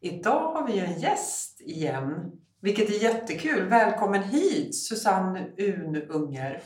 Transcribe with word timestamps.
Idag 0.00 0.52
har 0.52 0.66
vi 0.66 0.78
en 0.78 1.00
gäst 1.00 1.60
igen, 1.60 2.32
vilket 2.60 2.90
är 2.90 3.02
jättekul. 3.02 3.68
Välkommen 3.68 4.22
hit 4.22 4.76
Susanne 4.76 5.46
Ununger. 5.58 6.62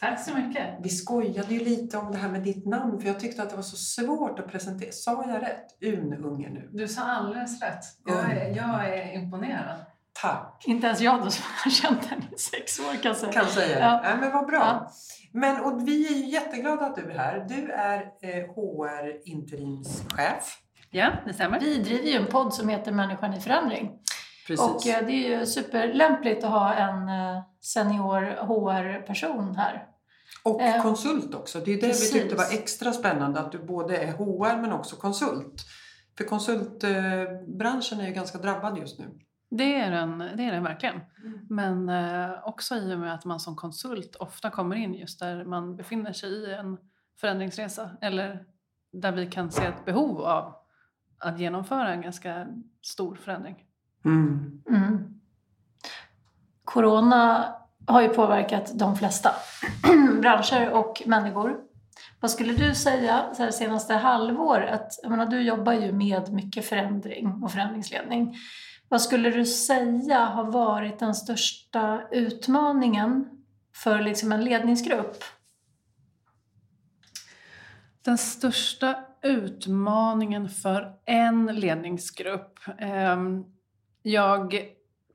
Tack 0.00 0.24
så 0.24 0.34
mycket! 0.34 0.66
Vi 0.82 0.88
skojade 0.88 1.54
ju 1.54 1.64
lite 1.64 1.98
om 1.98 2.12
det 2.12 2.18
här 2.18 2.28
med 2.28 2.42
ditt 2.42 2.66
namn 2.66 3.00
för 3.00 3.08
jag 3.08 3.20
tyckte 3.20 3.42
att 3.42 3.50
det 3.50 3.56
var 3.56 3.62
så 3.62 3.76
svårt 3.76 4.38
att 4.38 4.48
presentera. 4.48 4.92
Sa 4.92 5.24
jag 5.28 5.42
rätt? 5.42 5.66
Ununger 5.94 6.50
nu? 6.50 6.68
Du 6.72 6.88
sa 6.88 7.02
alldeles 7.02 7.62
rätt. 7.62 7.84
Jag 8.06 8.30
är, 8.30 8.56
jag 8.56 8.88
är 8.88 9.14
imponerad. 9.14 9.78
Tack! 10.12 10.64
Inte 10.66 10.86
ens 10.86 11.00
jag 11.00 11.22
då 11.22 11.30
som 11.30 11.44
har 11.64 11.70
känt 11.70 12.06
henne 12.06 12.24
i 12.36 12.38
sex 12.38 12.80
år 12.80 13.02
kan 13.02 13.14
säga. 13.14 13.32
Kan 13.32 13.46
säga. 13.46 13.78
Ja. 13.78 14.00
Ja. 14.04 14.16
men 14.20 14.32
vad 14.32 14.46
bra. 14.46 14.58
Ja. 14.58 14.90
Men, 15.32 15.60
och 15.60 15.88
vi 15.88 16.06
är 16.06 16.14
ju 16.14 16.26
jätteglada 16.26 16.86
att 16.86 16.96
du 16.96 17.02
är 17.02 17.18
här. 17.18 17.46
Du 17.48 17.70
är 17.72 18.00
eh, 18.00 18.54
HR 18.54 19.28
interimschef. 19.28 20.58
Ja, 20.90 21.12
det 21.26 21.32
stämmer. 21.32 21.60
Vi 21.60 21.78
driver 21.78 22.06
ju 22.08 22.16
en 22.16 22.26
podd 22.26 22.54
som 22.54 22.68
heter 22.68 22.92
Människan 22.92 23.34
i 23.34 23.40
förändring. 23.40 23.90
Precis. 24.46 24.66
Och 24.66 24.86
eh, 24.86 25.06
det 25.06 25.12
är 25.12 25.38
ju 25.38 25.46
superlämpligt 25.46 26.44
att 26.44 26.50
ha 26.50 26.74
en 26.74 27.08
eh, 27.08 27.42
senior 27.60 28.20
HR-person 28.20 29.56
här. 29.56 29.86
Och 30.44 30.62
Eh, 30.62 30.82
konsult 30.82 31.34
också. 31.34 31.60
Det 31.60 31.72
är 31.72 31.80
det 31.80 31.88
precis. 31.88 32.14
vi 32.14 32.20
tyckte 32.20 32.36
var 32.36 32.52
extra 32.52 32.92
spännande, 32.92 33.40
att 33.40 33.52
du 33.52 33.58
både 33.58 33.96
är 33.96 34.12
HR 34.12 34.60
men 34.60 34.72
också 34.72 34.96
konsult. 34.96 35.66
För 36.18 36.24
konsultbranschen 36.24 38.00
är 38.00 38.06
ju 38.06 38.12
ganska 38.12 38.38
drabbad 38.38 38.78
just 38.78 38.98
nu. 38.98 39.06
Det 39.50 39.80
är 39.80 39.90
den, 39.90 40.18
det 40.18 40.42
är 40.42 40.52
den 40.52 40.62
verkligen. 40.62 41.00
Men 41.48 41.88
eh, 41.88 42.30
också 42.42 42.74
i 42.76 42.94
och 42.94 42.98
med 42.98 43.14
att 43.14 43.24
man 43.24 43.40
som 43.40 43.56
konsult 43.56 44.16
ofta 44.16 44.50
kommer 44.50 44.76
in 44.76 44.94
just 44.94 45.20
där 45.20 45.44
man 45.44 45.76
befinner 45.76 46.12
sig 46.12 46.30
i 46.30 46.54
en 46.54 46.78
förändringsresa 47.20 47.90
eller 48.00 48.44
där 48.92 49.12
vi 49.12 49.26
kan 49.26 49.50
se 49.50 49.64
ett 49.64 49.84
behov 49.84 50.20
av 50.20 50.59
att 51.20 51.40
genomföra 51.40 51.92
en 51.92 52.00
ganska 52.00 52.46
stor 52.82 53.14
förändring. 53.14 53.56
Mm. 54.04 54.62
Mm. 54.68 55.20
Corona 56.64 57.54
har 57.86 58.02
ju 58.02 58.08
påverkat 58.08 58.78
de 58.78 58.96
flesta 58.96 59.30
branscher 60.20 60.70
och 60.70 61.02
människor. 61.06 61.56
Vad 62.20 62.30
skulle 62.30 62.52
du 62.52 62.74
säga 62.74 63.34
så 63.34 63.42
här, 63.42 63.50
senaste 63.50 63.94
halvåret? 63.94 64.88
Jag 65.02 65.10
menar, 65.10 65.26
du 65.26 65.42
jobbar 65.42 65.72
ju 65.72 65.92
med 65.92 66.32
mycket 66.32 66.64
förändring 66.64 67.42
och 67.42 67.52
förändringsledning. 67.52 68.36
Vad 68.88 69.02
skulle 69.02 69.30
du 69.30 69.46
säga 69.46 70.24
har 70.24 70.44
varit 70.44 70.98
den 70.98 71.14
största 71.14 72.00
utmaningen 72.10 73.28
för 73.74 74.00
liksom 74.00 74.32
en 74.32 74.44
ledningsgrupp? 74.44 75.24
Den 78.02 78.18
största 78.18 79.04
utmaningen 79.22 80.48
för 80.48 80.92
en 81.04 81.46
ledningsgrupp. 81.46 82.58
Ehm, 82.78 83.44
jag 84.02 84.54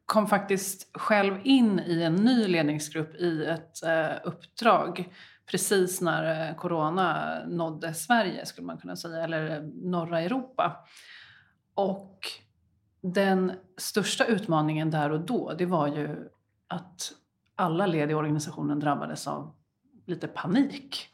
kom 0.05 0.27
faktiskt 0.27 0.97
själv 0.97 1.39
in 1.43 1.79
i 1.79 2.03
en 2.03 2.15
ny 2.15 2.47
ledningsgrupp 2.47 3.15
i 3.15 3.45
ett 3.45 3.83
eh, 3.83 4.11
uppdrag 4.23 5.09
precis 5.45 6.01
när 6.01 6.49
eh, 6.49 6.55
corona 6.55 7.39
nådde 7.47 7.93
Sverige, 7.93 8.45
skulle 8.45 8.67
man 8.67 8.77
kunna 8.77 8.95
säga, 8.95 9.23
eller 9.23 9.57
eh, 9.57 9.63
norra 9.73 10.21
Europa. 10.21 10.85
Och 11.73 12.27
den 13.01 13.51
största 13.77 14.25
utmaningen 14.25 14.91
där 14.91 15.09
och 15.09 15.21
då, 15.21 15.53
det 15.53 15.65
var 15.65 15.87
ju 15.87 16.29
att 16.67 17.11
alla 17.55 17.85
led 17.85 18.11
i 18.11 18.13
organisationen 18.13 18.79
drabbades 18.79 19.27
av 19.27 19.55
lite 20.05 20.27
panik. 20.27 21.09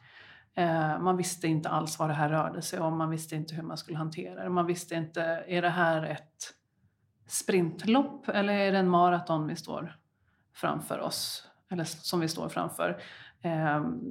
Eh, 0.55 0.99
man 0.99 1.17
visste 1.17 1.47
inte 1.47 1.69
alls 1.69 1.99
vad 1.99 2.09
det 2.09 2.13
här 2.13 2.29
rörde 2.29 2.61
sig 2.61 2.79
om, 2.79 2.97
man 2.97 3.09
visste 3.09 3.35
inte 3.35 3.55
hur 3.55 3.63
man 3.63 3.77
skulle 3.77 3.97
hantera 3.97 4.43
det. 4.43 4.49
Man 4.49 4.65
visste 4.65 4.95
inte, 4.95 5.21
är 5.47 5.61
det 5.61 5.69
här 5.69 6.03
ett 6.03 6.53
sprintlopp 7.27 8.29
eller 8.29 8.53
är 8.53 8.71
det 8.71 8.77
en 8.77 8.89
maraton 8.89 9.47
vi 9.47 9.55
står 9.55 9.97
framför 10.53 10.99
oss? 10.99 11.47
Eller 11.71 11.83
som 11.83 12.19
vi 12.19 12.27
står 12.27 12.49
framför. 12.49 13.01
Ehm, 13.41 14.01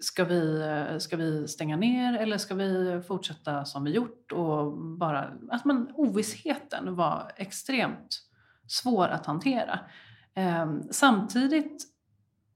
ska 0.00 0.24
vi, 0.24 0.62
eh, 0.62 0.98
ska 0.98 1.16
vi 1.16 1.48
stänga 1.48 1.76
ner 1.76 2.18
eller 2.18 2.38
ska 2.38 2.54
vi 2.54 3.02
fortsätta 3.06 3.64
som 3.64 3.84
vi 3.84 3.90
gjort? 3.90 4.32
Och 4.32 4.78
bara, 4.78 5.30
att 5.50 5.64
man, 5.64 5.92
ovissheten 5.94 6.96
var 6.96 7.32
extremt 7.36 8.22
svår 8.66 9.08
att 9.08 9.26
hantera. 9.26 9.80
Ehm, 10.34 10.82
samtidigt 10.90 11.82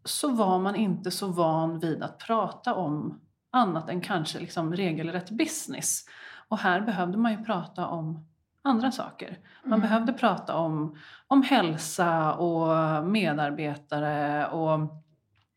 så 0.05 0.29
var 0.29 0.59
man 0.59 0.77
inte 0.77 1.11
så 1.11 1.27
van 1.27 1.79
vid 1.79 2.03
att 2.03 2.19
prata 2.19 2.75
om 2.75 3.21
annat 3.51 3.89
än 3.89 4.01
kanske 4.01 4.39
liksom 4.39 4.75
regelrätt 4.77 5.31
business. 5.31 6.05
Och 6.49 6.59
här 6.59 6.81
behövde 6.81 7.19
man 7.19 7.33
ju 7.33 7.45
prata 7.45 7.87
om 7.87 8.27
andra 8.63 8.91
saker. 8.93 9.39
Man 9.65 9.73
Mm. 9.73 9.81
behövde 9.81 10.13
prata 10.13 10.57
om, 10.57 10.97
om 11.27 11.43
hälsa 11.43 12.35
och 12.35 13.05
medarbetare 13.07 14.47
och 14.47 14.81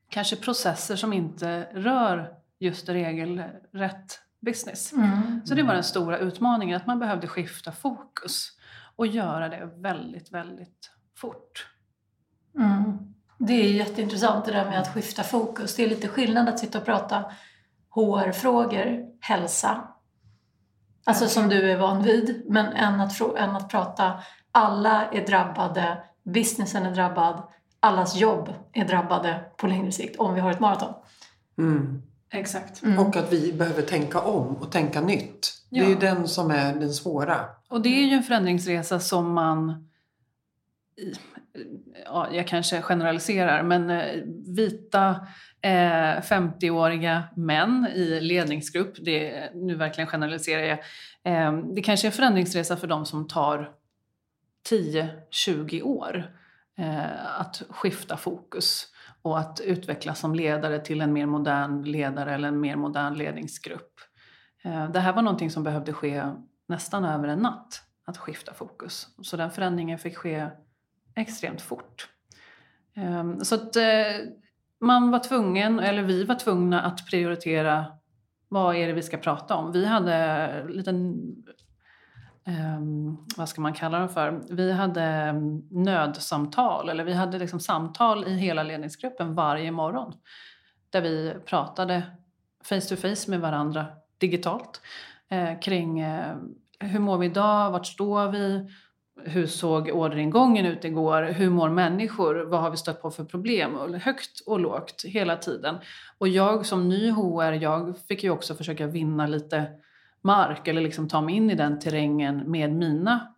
kanske 0.10 0.36
processer 0.36 0.96
som 0.96 1.14
inte 1.14 1.68
rör 1.74 2.34
just 2.60 2.90
regelrätt 2.90 4.20
business. 4.42 4.94
Mm. 4.94 5.42
Så 5.46 5.56
det 5.56 5.64
var 5.64 5.74
den 5.74 5.84
stora 5.84 6.18
utmaningen, 6.18 6.78
att 6.78 6.88
man 6.88 7.00
behövde 7.00 7.28
skifta 7.28 7.72
fokus 7.72 8.48
och 8.96 9.08
göra 9.08 9.50
det 9.50 9.70
väldigt, 9.76 10.32
väldigt 10.32 10.92
fort. 11.18 11.68
Mm. 12.56 13.14
Det 13.38 13.54
är 13.54 13.74
jätteintressant 13.74 14.46
det 14.46 14.52
där 14.52 14.66
med 14.66 14.80
att 14.80 14.94
skifta 14.94 15.24
fokus. 15.24 15.76
Det 15.76 15.84
är 15.84 15.90
lite 15.90 16.08
skillnad 16.08 16.50
att 16.50 16.60
sitta 16.60 16.78
och 16.78 16.86
prata 16.86 17.26
HR-frågor, 17.96 19.06
hälsa, 19.22 19.88
alltså 21.06 21.28
som 21.28 21.50
du 21.50 21.72
är 21.72 21.78
van 21.78 22.04
vid, 22.04 22.44
men 22.50 22.66
än 22.66 23.02
att, 23.02 23.22
än 23.38 23.56
att 23.56 23.70
prata 23.70 24.14
alla 24.52 25.06
är 25.12 25.26
drabbade, 25.28 25.98
businessen 26.24 26.86
är 26.86 26.92
drabbad, 26.92 27.44
allas 27.80 28.16
jobb 28.16 28.54
är 28.74 28.86
drabbade 28.86 29.40
på 29.58 29.68
längre 29.68 29.92
sikt 29.92 30.20
om 30.20 30.34
vi 30.36 30.42
har 30.42 30.52
ett 30.52 30.60
maraton. 30.60 30.94
Mm. 31.58 32.02
Exakt. 32.32 32.84
Mm. 32.84 33.00
Och 33.00 33.16
att 33.16 33.34
vi 33.34 33.54
behöver 33.54 33.82
tänka 33.82 34.22
om 34.22 34.56
och 34.56 34.72
tänka 34.72 35.02
nytt. 35.02 35.54
Det 35.70 35.80
är 35.80 35.84
Ja. 35.84 35.90
ju 35.90 35.96
den 35.96 36.28
som 36.28 36.52
är 36.52 36.74
den 36.76 36.94
svåra. 36.94 37.40
Och 37.70 37.82
det 37.82 37.90
är 37.90 38.06
ju 38.08 38.14
en 38.14 38.24
förändringsresa 38.24 39.00
som 39.00 39.34
man... 39.34 39.90
Ja, 42.06 42.28
jag 42.32 42.48
kanske 42.48 42.82
generaliserar, 42.82 43.64
men 43.64 43.90
eh, 43.90 44.22
vita 44.48 45.28
eh, 45.64 46.22
50-åriga 46.22 47.24
män 47.36 47.88
i 47.96 48.20
ledningsgrupp, 48.22 48.94
det, 49.06 49.50
nu 49.54 49.76
verkligen 49.76 50.08
generaliserar 50.08 50.62
jag, 50.62 50.80
eh, 51.24 51.54
det 51.76 51.82
kanske 51.82 52.08
är 52.08 52.10
en 52.10 52.16
förändringsresa 52.16 52.78
för 52.78 52.88
de 52.88 53.06
som 53.06 53.28
tar 53.28 53.72
10-20 54.70 55.82
år 55.82 56.32
eh, 56.78 57.40
att 57.40 57.64
skifta 57.70 58.18
fokus 58.18 58.88
och 59.22 59.40
att 59.40 59.60
utvecklas 59.60 60.20
som 60.20 60.36
ledare 60.36 60.80
till 60.80 61.02
en 61.02 61.14
mer 61.14 61.26
modern 61.26 61.84
ledare 61.84 62.34
eller 62.34 62.48
en 62.48 62.60
mer 62.60 62.76
modern 62.76 63.14
ledningsgrupp. 63.14 64.00
Eh, 64.64 64.90
det 64.90 65.00
här 65.00 65.14
var 65.14 65.22
någonting 65.22 65.52
som 65.52 65.64
behövde 65.64 65.94
ske 65.94 66.24
nästan 66.68 67.06
över 67.06 67.28
en 67.28 67.40
natt, 67.40 67.84
att 68.06 68.18
skifta 68.18 68.54
fokus. 68.54 69.08
Så 69.22 69.38
den 69.38 69.52
förändringen 69.52 70.00
fick 70.00 70.18
ske 70.18 70.48
extremt 71.16 71.62
fort. 71.62 72.10
Eh, 72.96 73.38
så 73.38 73.56
att 73.56 73.76
eh, 73.76 74.16
man 74.84 75.12
var 75.12 75.20
tvungen, 75.20 75.80
eller 75.80 76.04
vi 76.04 76.24
var 76.24 76.36
tvungna 76.36 76.82
att 76.82 77.08
prioritera 77.08 77.86
vad 78.48 78.76
är 78.76 78.88
det 78.88 78.94
vi 78.94 79.02
ska 79.02 79.18
prata 79.18 79.56
om. 79.56 79.72
Vi 79.72 79.86
hade 79.86 80.14
en 80.14 80.68
liten, 80.68 81.22
Um, 82.46 83.28
vad 83.38 83.50
ska 83.50 83.62
man 83.62 83.74
kalla 83.74 84.00
dem 84.00 84.10
för? 84.10 84.42
Vi 84.50 84.72
hade 84.72 85.30
um, 85.30 85.68
nödsamtal, 85.72 86.90
eller 86.90 87.04
vi 87.04 87.14
hade 87.14 87.40
liksom 87.40 87.60
samtal 87.60 88.28
i 88.28 88.38
hela 88.38 88.64
ledningsgruppen 88.64 89.36
varje 89.36 89.72
morgon. 89.72 90.14
Där 90.90 91.02
vi 91.02 91.34
pratade 91.46 92.04
face 92.64 92.82
to 92.82 92.96
face 92.96 93.32
med 93.32 93.40
varandra 93.40 93.86
digitalt 94.18 94.82
eh, 95.30 95.60
kring 95.60 96.00
eh, 96.00 96.36
hur 96.80 97.00
mår 97.00 97.18
vi 97.18 97.26
idag, 97.26 97.72
vart 97.72 97.86
står 97.86 98.32
vi, 98.32 98.70
hur 99.22 99.48
såg 99.48 99.90
orderingången 99.90 100.66
ut 100.66 100.86
igår, 100.86 101.24
hur 101.24 101.50
mår 101.50 101.70
människor, 101.70 102.36
vad 102.36 102.62
har 102.62 102.72
vi 102.72 102.78
stött 102.78 103.02
på 103.02 103.12
för 103.12 103.24
problem, 103.24 103.94
högt 104.04 104.40
och 104.46 104.60
lågt 104.60 105.04
hela 105.06 105.38
tiden. 105.38 105.76
Och 106.18 106.28
jag 106.28 106.66
som 106.66 106.90
ny 106.90 107.12
HR, 107.12 107.52
jag 107.52 107.98
fick 108.08 108.24
ju 108.24 108.30
också 108.30 108.56
försöka 108.56 108.88
vinna 108.88 109.28
lite 109.28 109.66
mark 110.22 110.68
eller 110.68 110.82
liksom 110.82 111.10
ta 111.10 111.22
mig 111.22 111.36
in 111.36 111.50
i 111.50 111.56
den 111.56 111.80
terrängen 111.80 112.52
med 112.52 112.74
mina, 112.74 113.34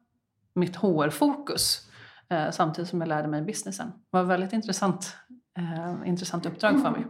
mitt 0.54 0.76
HR-fokus. 0.76 1.82
Eh, 2.30 2.52
samtidigt 2.52 2.90
som 2.90 3.02
jag 3.02 3.08
lärde 3.08 3.28
mig 3.28 3.42
businessen. 3.42 3.88
Det 3.88 3.94
var 4.10 4.22
ett 4.22 4.28
väldigt 4.28 4.54
intressant, 4.54 5.16
eh, 5.58 6.10
intressant 6.10 6.46
uppdrag 6.46 6.82
för 6.82 6.92
mig. 6.92 7.06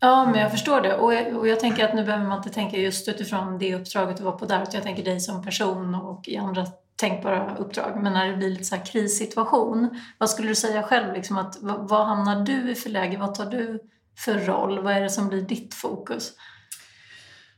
Ja, 0.00 0.24
men 0.24 0.40
jag 0.40 0.50
förstår 0.50 0.80
det. 0.80 0.96
Och 0.96 1.14
jag, 1.14 1.36
och 1.36 1.48
jag 1.48 1.60
tänker 1.60 1.84
att 1.84 1.94
nu 1.94 2.04
behöver 2.04 2.26
man 2.26 2.38
inte 2.38 2.50
tänka 2.50 2.76
just 2.76 3.08
utifrån 3.08 3.58
det 3.58 3.74
uppdraget 3.74 4.16
du 4.16 4.22
var 4.22 4.32
på 4.32 4.46
där, 4.46 4.62
utan 4.62 4.74
jag 4.74 4.82
tänker 4.82 5.04
dig 5.04 5.20
som 5.20 5.44
person 5.44 5.94
och 5.94 6.28
i 6.28 6.36
andra 6.36 6.66
tänkbara 6.98 7.56
uppdrag. 7.56 8.02
Men 8.02 8.12
när 8.12 8.28
det 8.28 8.36
blir 8.36 8.50
lite 8.50 8.64
så 8.64 8.76
här 8.76 8.86
krissituation, 8.86 10.00
vad 10.18 10.30
skulle 10.30 10.48
du 10.48 10.54
säga 10.54 10.82
själv? 10.82 11.14
Liksom 11.14 11.38
att, 11.38 11.56
vad, 11.60 12.06
hamnar 12.06 12.44
du 12.44 12.70
i 12.70 12.74
för 12.74 12.90
läge? 12.90 13.16
Vad 13.16 13.34
tar 13.34 13.46
du 13.46 13.80
för 14.24 14.38
roll? 14.38 14.78
Vad 14.78 14.92
är 14.92 15.00
det 15.00 15.10
som 15.10 15.28
blir 15.28 15.42
ditt 15.42 15.74
fokus? 15.74 16.32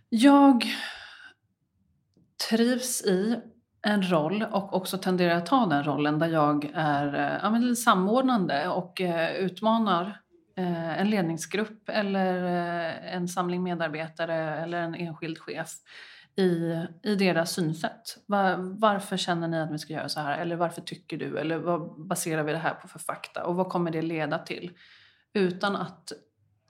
Jag 0.09 0.67
trivs 2.49 3.03
i 3.03 3.41
en 3.83 4.11
roll 4.11 4.43
och 4.43 4.75
också 4.75 4.99
tenderar 4.99 5.35
att 5.35 5.47
ta 5.47 5.67
den 5.67 5.85
rollen 5.85 6.19
där 6.19 6.29
jag 6.29 6.71
är 6.75 7.15
eh, 7.15 7.39
ja, 7.43 7.51
men 7.51 7.77
samordnande 7.77 8.69
och 8.69 9.01
eh, 9.01 9.33
utmanar 9.37 10.21
eh, 10.57 11.01
en 11.01 11.11
ledningsgrupp 11.11 11.89
eller 11.89 12.45
en 13.03 13.29
samling 13.29 13.63
medarbetare 13.63 14.63
eller 14.63 14.83
en 14.83 14.95
enskild 14.95 15.39
chef 15.39 15.71
i, 16.37 16.77
i 17.03 17.15
deras 17.15 17.53
synsätt. 17.53 18.19
Var, 18.27 18.56
varför 18.59 19.17
känner 19.17 19.49
ni 19.49 19.61
att 19.61 19.71
vi 19.71 19.79
ska 19.79 19.93
göra 19.93 20.09
så 20.09 20.21
här? 20.21 20.38
Eller 20.38 20.56
varför 20.56 20.82
tycker 20.82 21.17
du? 21.17 21.38
Eller 21.38 21.59
vad 21.59 22.06
baserar 22.06 22.43
vi 22.43 22.53
det 22.53 22.59
här 22.59 22.75
på 22.75 22.88
för 22.88 22.99
fakta? 22.99 23.44
Och 23.44 23.56
vad 23.56 23.69
kommer 23.69 23.91
det 23.91 24.03
leda 24.03 24.38
till? 24.38 24.71
Utan 25.32 25.77
att 25.77 26.12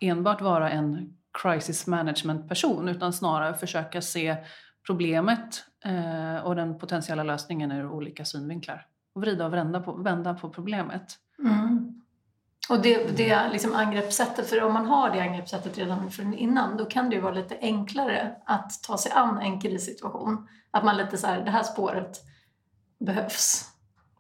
enbart 0.01 0.41
vara 0.41 0.71
en 0.71 1.17
crisis 1.43 1.87
management 1.87 2.49
person 2.49 2.89
utan 2.89 3.13
snarare 3.13 3.55
försöka 3.55 4.03
se 4.03 4.37
problemet 4.87 5.65
eh, 5.85 6.47
och 6.47 6.57
den 6.57 6.79
potentiella 6.79 7.23
lösningen 7.23 7.73
ur 7.73 7.87
olika 7.87 8.25
synvinklar. 8.25 8.87
Och 9.15 9.23
vrida 9.23 9.47
och 9.47 9.53
vända 9.53 9.81
på, 9.81 9.93
vända 9.93 10.35
på 10.35 10.51
problemet. 10.51 11.17
Mm. 11.39 12.00
Och 12.71 12.83
det, 12.83 13.17
det 13.17 13.49
liksom 13.53 13.75
angreppssättet, 13.75 14.51
för 14.51 14.63
om 14.63 14.73
man 14.73 14.87
har 14.87 15.11
det 15.11 15.21
angreppssättet 15.21 15.79
redan 15.79 16.11
från 16.11 16.35
innan 16.35 16.77
då 16.77 16.85
kan 16.85 17.11
det 17.11 17.17
ju 17.17 17.23
vara 17.23 17.35
lite 17.35 17.59
enklare 17.61 18.37
att 18.45 18.83
ta 18.83 18.99
sig 18.99 19.13
an 19.13 19.39
en 19.39 19.61
krissituation. 19.61 20.49
Att 20.71 20.85
man 20.85 20.97
lite 20.97 21.19
så 21.19 21.27
här, 21.27 21.41
det 21.41 21.51
här 21.51 21.63
spåret 21.63 22.21
behövs. 23.01 23.65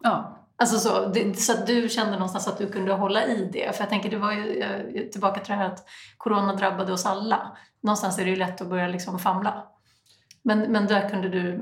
Ja. 0.00 0.37
Alltså 0.56 0.79
så, 0.79 1.06
det, 1.06 1.41
så 1.41 1.52
att 1.52 1.67
du 1.67 1.88
kände 1.88 2.12
någonstans 2.12 2.49
att 2.49 2.58
du 2.58 2.67
kunde 2.67 2.93
hålla 2.93 3.26
i 3.26 3.49
det. 3.52 3.76
För 3.76 3.82
jag 3.82 3.88
tänker, 3.88 4.11
det 4.11 4.17
var 4.17 4.32
ju 4.32 5.08
tillbaka 5.12 5.41
till 5.41 5.50
det 5.50 5.58
här 5.58 5.67
att 5.67 5.88
corona 6.17 6.55
drabbade 6.55 6.93
oss 6.93 7.06
alla. 7.06 7.56
Någonstans 7.81 8.19
är 8.19 8.25
det 8.25 8.31
ju 8.31 8.37
lätt 8.37 8.61
att 8.61 8.69
börja 8.69 8.88
liksom 8.88 9.19
famla. 9.19 9.67
Men, 10.43 10.61
men 10.61 10.87
där 10.87 11.08
kunde 11.08 11.29
du... 11.29 11.61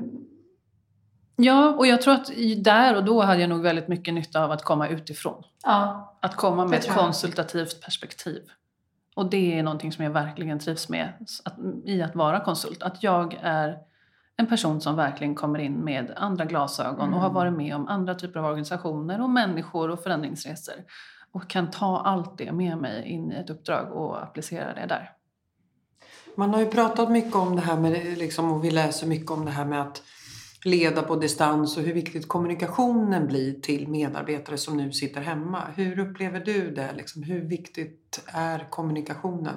Ja, 1.41 1.69
och 1.77 1.87
jag 1.87 2.01
tror 2.01 2.13
att 2.13 2.31
där 2.57 2.95
och 2.95 3.03
då 3.03 3.21
hade 3.21 3.41
jag 3.41 3.49
nog 3.49 3.61
väldigt 3.61 3.87
mycket 3.87 4.13
nytta 4.13 4.43
av 4.43 4.51
att 4.51 4.63
komma 4.63 4.87
utifrån. 4.87 5.43
Ja, 5.63 6.17
Att 6.21 6.35
komma 6.35 6.65
med 6.65 6.79
ett 6.79 6.89
konsultativt 6.89 7.81
perspektiv. 7.81 8.41
Och 9.15 9.29
det 9.29 9.59
är 9.59 9.63
någonting 9.63 9.91
som 9.91 10.03
jag 10.03 10.11
verkligen 10.11 10.59
trivs 10.59 10.89
med 10.89 11.13
att, 11.45 11.55
i 11.85 12.01
att 12.01 12.15
vara 12.15 12.39
konsult. 12.39 12.83
Att 12.83 13.03
jag 13.03 13.39
är 13.41 13.77
en 14.37 14.47
person 14.47 14.81
som 14.81 14.95
verkligen 14.95 15.35
kommer 15.35 15.59
in 15.59 15.73
med 15.73 16.13
andra 16.15 16.45
glasögon 16.45 17.13
och 17.13 17.19
har 17.19 17.29
Mm. 17.29 17.33
varit 17.35 17.53
med 17.53 17.75
om 17.75 17.87
andra 17.87 18.15
typer 18.15 18.39
av 18.39 18.45
organisationer 18.45 19.21
och 19.21 19.29
människor 19.29 19.89
och 19.89 20.03
förändringsresor. 20.03 20.75
Och 21.31 21.49
kan 21.49 21.71
ta 21.71 22.01
allt 22.01 22.37
det 22.37 22.51
med 22.51 22.77
mig 22.77 23.03
in 23.07 23.31
i 23.31 23.35
ett 23.35 23.49
uppdrag 23.49 23.91
och 23.91 24.23
applicera 24.23 24.73
det 24.73 24.85
där. 24.85 25.11
Man 26.35 26.53
har 26.53 26.59
ju 26.59 26.65
pratat 26.65 27.11
mycket 27.11 27.35
om 27.35 27.55
det 27.55 27.61
här 27.61 27.77
med, 27.77 28.17
liksom, 28.17 28.51
och 28.53 28.63
vi 28.63 28.71
läser 28.71 29.07
mycket 29.07 29.31
om 29.31 29.45
det 29.45 29.51
här 29.51 29.65
med 29.65 29.81
att 29.81 30.01
leda 30.65 31.01
på 31.01 31.15
distans 31.15 31.77
och 31.77 31.83
hur 31.83 31.93
viktigt 31.93 32.27
kommunikationen 32.27 33.27
blir 33.27 33.53
till 33.53 33.87
medarbetare 33.87 34.57
som 34.57 34.77
nu 34.77 34.91
sitter 34.91 35.21
hemma. 35.21 35.63
Hur 35.75 35.99
upplever 35.99 36.39
du 36.39 36.71
det? 36.71 36.93
Liksom, 36.93 37.23
hur 37.23 37.41
viktigt 37.41 38.23
är 38.33 38.67
kommunikationen? 38.69 39.55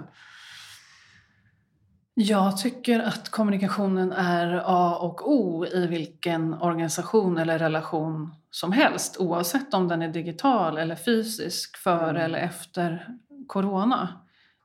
Jag 2.14 2.58
tycker 2.58 3.00
att 3.00 3.28
kommunikationen 3.28 4.12
är 4.12 4.62
A 4.66 4.96
och 4.96 5.32
O 5.32 5.66
i 5.66 5.86
vilken 5.86 6.54
organisation 6.54 7.38
eller 7.38 7.58
relation 7.58 8.34
som 8.50 8.72
helst 8.72 9.16
oavsett 9.18 9.74
om 9.74 9.88
den 9.88 10.02
är 10.02 10.08
digital 10.08 10.78
eller 10.78 10.96
fysisk 10.96 11.76
före 11.76 12.10
Mm. 12.10 12.22
eller 12.22 12.38
efter 12.38 13.06
corona. 13.46 14.08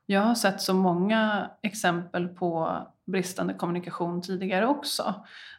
Jag 0.06 0.20
har 0.20 0.34
sett 0.34 0.60
så 0.60 0.74
många 0.74 1.50
exempel 1.62 2.28
på 2.28 2.78
bristande 3.08 3.54
kommunikation 3.54 4.22
tidigare 4.22 4.66
också. 4.66 5.14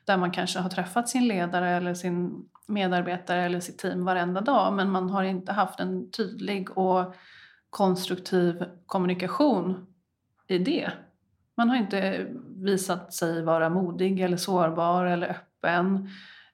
Där 0.06 0.18
man 0.18 0.32
kanske 0.32 0.60
har 0.60 0.70
träffat 0.70 1.10
sin 1.10 1.28
ledare 1.28 1.70
eller 1.70 1.94
sin 1.94 2.46
medarbetare 2.68 3.44
eller 3.44 3.60
sitt 3.60 3.78
team 3.78 4.06
varenda 4.06 4.42
dag 4.42 4.74
men 4.74 4.92
man 4.92 5.10
har 5.10 5.24
inte 5.24 5.52
haft 5.52 5.80
en 5.80 6.12
tydlig 6.12 6.78
och 6.78 7.16
konstruktiv 7.70 8.66
kommunikation 8.86 9.86
i 10.48 10.58
det. 10.58 10.92
Man 11.58 11.70
har 11.70 11.78
inte 11.78 12.28
visat 12.56 13.14
sig 13.14 13.44
vara 13.44 13.70
modig 13.70 14.20
eller 14.20 14.38
sårbar 14.38 15.06
eller 15.06 15.30
öppen 15.30 16.10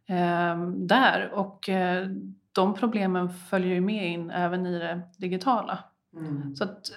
eh, 0.07 0.69
där. 0.69 1.31
Och 1.33 1.69
eh, 1.69 2.07
de 2.51 2.73
problemen 2.73 3.29
följer 3.29 3.73
ju 3.73 3.81
med 3.81 4.11
in 4.11 4.31
även 4.31 4.65
i 4.65 4.79
det 4.79 5.01
digitala. 5.17 5.79
Mm. 6.17 6.55
Så 6.55 6.63
att 6.63 6.91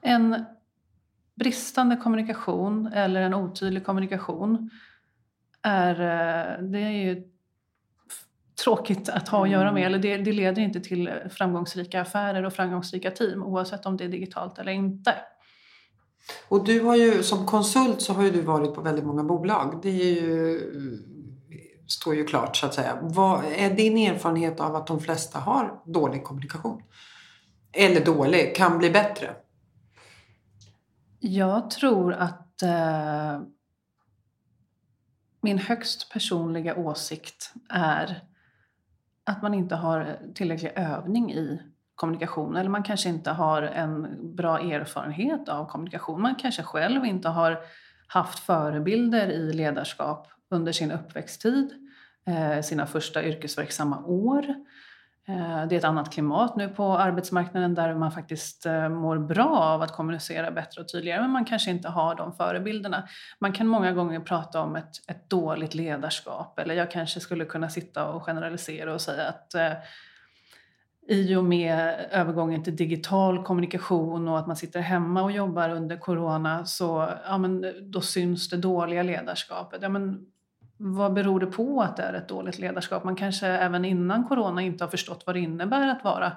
en 0.00 0.44
bristande 1.34 1.96
kommunikation 1.96 2.86
eller 2.86 3.22
en 3.22 3.34
otydlig 3.34 3.86
kommunikation 3.86 4.70
är, 5.62 6.00
eh, 6.00 6.62
det 6.62 6.78
är 6.78 6.90
ju 6.90 7.22
tråkigt 8.64 9.08
att 9.08 9.28
ha 9.28 9.44
att 9.44 9.50
göra 9.50 9.72
med. 9.72 9.80
Mm. 9.80 9.86
Eller 9.86 9.98
det, 9.98 10.16
det 10.16 10.32
leder 10.32 10.62
inte 10.62 10.80
till 10.80 11.10
framgångsrika 11.30 12.00
affärer 12.00 12.42
och 12.42 12.52
framgångsrika 12.52 13.10
team 13.10 13.42
oavsett 13.42 13.86
om 13.86 13.96
det 13.96 14.04
är 14.04 14.08
digitalt 14.08 14.58
eller 14.58 14.72
inte. 14.72 15.14
Och 16.48 16.64
du 16.64 16.80
har 16.80 16.96
ju 16.96 17.22
som 17.22 17.46
konsult 17.46 18.02
så 18.02 18.12
har 18.12 18.22
du 18.22 18.40
varit 18.40 18.74
på 18.74 18.80
väldigt 18.80 19.04
många 19.04 19.24
bolag. 19.24 19.80
Det 19.82 19.88
är 19.88 20.22
ju, 20.22 20.60
står 21.86 22.14
ju 22.14 22.24
klart 22.24 22.56
så 22.56 22.66
att 22.66 22.74
säga. 22.74 22.98
Vad 23.02 23.44
är 23.56 23.70
din 23.70 23.98
erfarenhet 23.98 24.60
av 24.60 24.76
att 24.76 24.86
de 24.86 25.00
flesta 25.00 25.38
har 25.38 25.82
dålig 25.84 26.24
kommunikation? 26.24 26.82
Eller 27.72 28.04
dålig, 28.04 28.56
kan 28.56 28.78
bli 28.78 28.90
bättre? 28.90 29.34
Jag 31.22 31.70
tror 31.70 32.12
att 32.12 32.62
eh, 32.62 33.40
min 35.40 35.58
högst 35.58 36.12
personliga 36.12 36.76
åsikt 36.76 37.52
är 37.68 38.20
att 39.24 39.42
man 39.42 39.54
inte 39.54 39.74
har 39.74 40.18
tillräcklig 40.34 40.72
övning 40.76 41.32
i 41.32 41.62
kommunikation 41.94 42.56
eller 42.56 42.70
man 42.70 42.82
kanske 42.82 43.08
inte 43.08 43.30
har 43.30 43.62
en 43.62 44.18
bra 44.36 44.58
erfarenhet 44.58 45.48
av 45.48 45.66
kommunikation. 45.66 46.22
Man 46.22 46.34
kanske 46.34 46.62
själv 46.62 47.04
inte 47.04 47.28
har 47.28 47.58
haft 48.06 48.38
förebilder 48.38 49.28
i 49.28 49.52
ledarskap 49.52 50.28
under 50.50 50.72
sin 50.72 50.90
uppväxttid, 50.90 51.72
eh, 52.26 52.60
sina 52.60 52.86
första 52.86 53.24
yrkesverksamma 53.24 54.04
år. 54.04 54.54
Eh, 55.28 55.66
det 55.68 55.74
är 55.74 55.78
ett 55.78 55.84
annat 55.84 56.12
klimat 56.12 56.56
nu 56.56 56.68
på 56.68 56.98
arbetsmarknaden 56.98 57.74
där 57.74 57.94
man 57.94 58.12
faktiskt 58.12 58.66
eh, 58.66 58.88
mår 58.88 59.18
bra 59.18 59.58
av 59.58 59.82
att 59.82 59.92
kommunicera 59.92 60.50
bättre 60.50 60.80
och 60.80 60.88
tydligare 60.88 61.20
men 61.20 61.30
man 61.30 61.44
kanske 61.44 61.70
inte 61.70 61.88
har 61.88 62.14
de 62.14 62.32
förebilderna. 62.32 63.08
Man 63.40 63.52
kan 63.52 63.66
många 63.66 63.92
gånger 63.92 64.20
prata 64.20 64.60
om 64.60 64.76
ett, 64.76 64.90
ett 65.08 65.30
dåligt 65.30 65.74
ledarskap 65.74 66.58
eller 66.58 66.74
jag 66.74 66.90
kanske 66.90 67.20
skulle 67.20 67.44
kunna 67.44 67.68
sitta 67.68 68.08
och 68.08 68.22
generalisera 68.22 68.94
och 68.94 69.00
säga 69.00 69.28
att 69.28 69.54
eh, 69.54 69.72
i 71.08 71.36
och 71.36 71.44
med 71.44 72.06
övergången 72.10 72.62
till 72.62 72.76
digital 72.76 73.44
kommunikation 73.44 74.28
och 74.28 74.38
att 74.38 74.46
man 74.46 74.56
sitter 74.56 74.80
hemma 74.80 75.22
och 75.22 75.32
jobbar 75.32 75.70
under 75.70 75.96
corona 75.96 76.64
så 76.64 77.08
ja, 77.26 77.38
men, 77.38 77.74
då 77.90 78.00
syns 78.00 78.48
det 78.48 78.56
dåliga 78.56 79.02
ledarskapet. 79.02 79.82
Ja, 79.82 79.88
men, 79.88 80.26
vad 80.82 81.12
beror 81.12 81.40
det 81.40 81.46
på 81.46 81.82
att 81.82 81.96
det 81.96 82.02
är 82.02 82.12
ett 82.12 82.28
dåligt 82.28 82.58
ledarskap? 82.58 83.04
Man 83.04 83.16
kanske 83.16 83.46
även 83.46 83.84
innan 83.84 84.24
corona 84.24 84.62
inte 84.62 84.84
har 84.84 84.88
förstått 84.88 85.22
vad 85.26 85.36
det 85.36 85.40
innebär 85.40 85.88
att 85.88 86.04
vara 86.04 86.32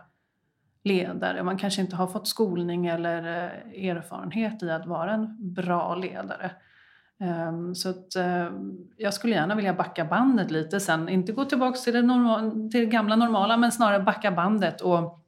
ledare. 0.83 1.43
Man 1.43 1.57
kanske 1.57 1.81
inte 1.81 1.95
har 1.95 2.07
fått 2.07 2.27
skolning 2.27 2.87
eller 2.87 3.17
eh, 3.17 3.89
erfarenhet 3.89 4.63
i 4.63 4.69
att 4.69 4.85
vara 4.85 5.11
en 5.11 5.53
bra 5.53 5.95
ledare. 5.95 6.51
Ehm, 7.19 7.75
så 7.75 7.89
att, 7.89 8.15
eh, 8.15 8.49
jag 8.97 9.13
skulle 9.13 9.35
gärna 9.35 9.55
vilja 9.55 9.73
backa 9.73 10.05
bandet 10.05 10.51
lite 10.51 10.79
sen. 10.79 11.09
Inte 11.09 11.31
gå 11.31 11.45
tillbaka 11.45 11.77
till 11.77 11.93
det, 11.93 12.01
normal, 12.01 12.51
till 12.51 12.79
det 12.79 12.85
gamla 12.85 13.15
normala 13.15 13.57
men 13.57 13.71
snarare 13.71 14.03
backa 14.03 14.31
bandet 14.31 14.81
och 14.81 15.25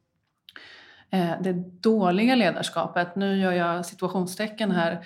eh, 1.10 1.32
det 1.42 1.54
dåliga 1.82 2.36
ledarskapet, 2.36 3.16
nu 3.16 3.38
gör 3.38 3.52
jag 3.52 3.86
situationstecken 3.86 4.72
här, 4.72 5.06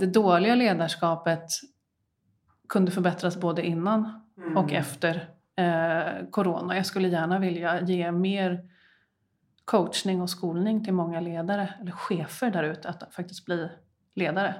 det 0.00 0.06
dåliga 0.06 0.54
ledarskapet 0.54 1.46
kunde 2.70 2.90
förbättras 2.90 3.36
både 3.36 3.66
innan 3.66 4.22
och 4.56 4.72
efter 4.72 5.28
eh, 5.56 6.26
corona. 6.30 6.76
Jag 6.76 6.86
skulle 6.86 7.08
gärna 7.08 7.38
vilja 7.38 7.80
ge 7.80 8.12
mer 8.12 8.60
coachning 9.64 10.22
och 10.22 10.30
skolning 10.30 10.84
till 10.84 10.94
många 10.94 11.20
ledare 11.20 11.74
eller 11.80 11.92
chefer 11.92 12.50
där 12.50 12.62
ute 12.62 12.88
att 12.88 13.14
faktiskt 13.14 13.44
bli 13.44 13.68
ledare. 14.14 14.54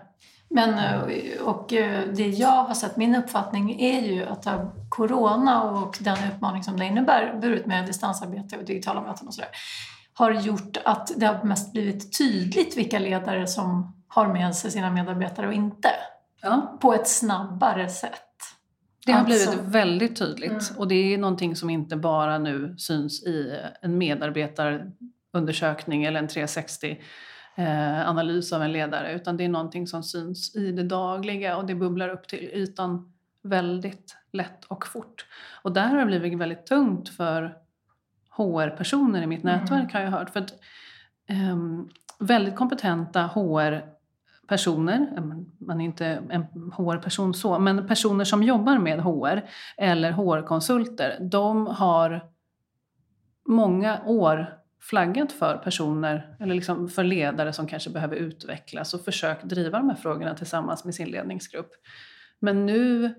Men, 0.49 0.79
eh, 0.79 1.43
och 1.43 1.73
eh, 1.73 2.09
det 2.15 2.27
jag 2.29 2.65
har 2.65 2.75
sett, 2.75 2.97
min 2.97 3.15
uppfattning 3.15 3.81
är 3.81 4.01
ju 4.01 4.25
att 4.25 4.47
corona 4.89 5.63
och 5.63 5.99
den 6.01 6.17
utmaning 6.35 6.63
som 6.63 6.77
det 6.77 6.85
innebär, 6.85 7.39
burit 7.41 7.67
med 7.67 7.87
distansarbete 7.87 8.59
och 8.59 8.65
digitala 8.65 9.01
möten 9.01 9.27
och 9.27 9.35
sådär, 9.35 9.51
har 10.15 10.33
gjort 10.33 10.77
att 10.85 11.13
det 11.17 11.27
har 11.27 11.45
mest 11.45 11.73
blivit 11.73 12.19
tydligt 12.19 12.77
vilka 12.77 12.99
ledare 12.99 13.47
som 13.47 13.97
har 14.09 14.33
med 14.33 14.55
sig 14.55 14.71
sina 14.71 14.91
medarbetare 14.91 15.47
och 15.47 15.53
inte. 15.53 15.91
Ja. 16.43 16.79
På 16.81 16.95
ett 16.95 17.09
snabbare 17.09 17.89
sätt. 17.89 18.13
Det 19.07 19.13
har 19.13 19.21
Alltså- 19.21 19.51
blivit 19.51 19.67
väldigt 19.75 20.17
tydligt 20.19 20.51
Mm. 20.51 20.63
och 20.79 20.89
det 20.89 20.95
är 21.15 21.19
någonting 21.19 21.57
som 21.57 21.71
inte 21.71 21.97
bara 21.97 22.39
nu 22.39 22.75
syns 22.79 23.23
i 23.23 23.59
en 23.83 23.99
medarbetarundersökning 23.99 26.05
eller 26.05 26.19
en 26.21 26.29
360 26.29 27.01
eh, 27.57 28.09
analys 28.09 28.53
av 28.53 28.63
en 28.63 28.73
ledare 28.73 29.13
utan 29.13 29.37
det 29.37 29.45
är 29.45 29.49
någonting 29.49 29.87
som 29.87 30.03
syns 30.03 30.57
i 30.57 30.73
det 30.73 30.83
dagliga 30.83 31.57
och 31.57 31.67
det 31.67 31.75
bubblar 31.75 32.09
upp 32.09 32.29
till 32.29 32.39
ytan 32.53 33.13
väldigt 33.43 34.17
lätt 34.33 34.65
och 34.65 34.87
fort. 34.87 35.27
Och 35.63 35.73
där 35.73 35.89
har 35.89 35.97
det 35.99 36.07
blivit 36.07 36.39
väldigt 36.39 36.67
tungt 36.67 37.09
för 37.09 37.55
HR-personer 38.37 39.23
i 39.23 39.27
mitt 39.27 39.43
Mm. 39.45 39.61
nätverk 39.61 39.93
har 39.93 40.01
jag 40.01 40.11
hört. 40.11 40.31
För 40.31 40.41
att, 40.41 40.53
ehm, 41.29 41.89
väldigt 42.19 42.57
kompetenta 42.57 43.21
HR-personer, 43.23 44.00
Personer, 44.51 45.23
man 45.59 45.81
är 45.81 45.85
inte 45.85 46.07
en 46.07 46.43
HR-person 46.77 47.35
så, 47.35 47.59
men 47.59 47.87
personer 47.87 48.25
som 48.25 48.43
jobbar 48.43 48.79
med 48.79 49.01
HR 49.01 49.49
eller 49.77 50.13
HR-konsulter, 50.13 51.19
de 51.21 51.67
har 51.67 52.25
många 53.49 54.01
år 54.07 54.55
flaggat 54.81 55.33
för 55.33 55.57
personer, 55.57 56.37
eller 56.41 56.55
liksom 56.55 56.89
för 56.89 57.05
ledare 57.05 57.53
som 57.53 57.67
kanske 57.67 57.91
behöver 57.91 58.17
utvecklas 58.17 58.95
och 58.95 59.01
försökt 59.01 59.45
driva 59.45 59.79
de 59.79 59.89
här 59.89 59.97
frågorna 59.97 60.35
tillsammans 60.35 60.85
med 60.85 60.95
sin 60.95 61.09
ledningsgrupp. 61.09 61.71
Men 62.41 62.67
nu 62.67 63.15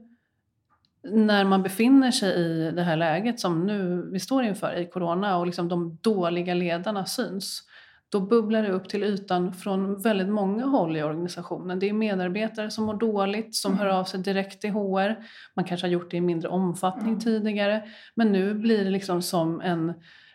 när 1.03 1.43
man 1.43 1.63
befinner 1.63 2.11
sig 2.11 2.35
i 2.35 2.71
det 2.71 2.83
här 2.83 2.97
läget 2.97 3.39
som 3.39 3.65
nu 3.67 4.09
vi 4.11 4.19
står 4.19 4.43
inför 4.43 4.73
i 4.73 4.85
corona 4.85 5.37
och 5.37 5.45
liksom 5.45 5.69
de 5.69 5.97
dåliga 6.01 6.53
ledarna 6.53 7.05
syns, 7.05 7.63
då 8.11 8.19
bubblar 8.19 8.63
det 8.63 8.69
upp 8.69 8.89
till 8.89 9.03
ytan 9.03 9.53
från 9.53 10.01
väldigt 10.01 10.29
många 10.29 10.65
håll 10.65 10.97
i 10.97 11.03
organisationen. 11.03 11.79
Det 11.79 11.89
är 11.89 11.93
medarbetare 11.93 12.69
som 12.69 12.85
mår 12.85 12.93
dåligt, 12.93 13.55
som 13.55 13.77
hör 13.77 13.85
av 13.85 14.03
sig 14.03 14.19
direkt 14.19 14.61
till 14.61 14.71
HR. 14.71 15.15
Man 15.55 15.65
kanske 15.65 15.87
har 15.87 15.91
gjort 15.91 16.11
det 16.11 16.17
i 16.17 16.21
mindre 16.21 16.49
omfattning 16.49 17.19
tidigare, 17.19 17.83
men 18.15 18.31
nu 18.31 18.53
blir 18.53 18.83
det 18.83 18.89
liksom 18.89 19.21
som 19.21 19.61
en, 19.61 19.89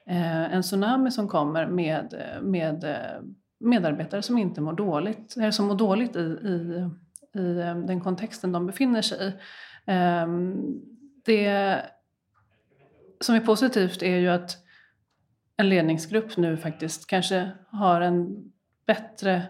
eh, 0.06 0.54
en 0.54 0.62
tsunami 0.62 1.10
som 1.10 1.28
kommer 1.28 1.66
med, 1.66 2.14
med 2.42 2.84
eh, 2.84 3.22
medarbetare 3.60 4.22
som 4.22 4.38
inte 4.38 4.60
mår 4.60 4.72
dåligt, 4.72 5.36
eller 5.36 5.50
som 5.50 5.66
mår 5.66 5.74
dåligt 5.74 6.16
i, 6.16 6.20
i, 6.20 6.90
i 7.40 7.58
eh, 7.58 7.76
den 7.76 8.00
kontexten 8.00 8.52
de 8.52 8.66
befinner 8.66 9.02
sig 9.02 9.28
i. 9.28 9.32
Ehm, 9.86 10.56
Det 11.24 11.82
som 13.20 13.34
är 13.34 13.40
positivt 13.40 14.02
är 14.02 14.16
ju 14.16 14.28
att 14.28 14.65
en 15.56 15.68
ledningsgrupp 15.68 16.36
nu 16.36 16.56
faktiskt 16.56 17.06
kanske 17.06 17.50
har 17.70 18.00
en 18.00 18.52
bättre 18.86 19.42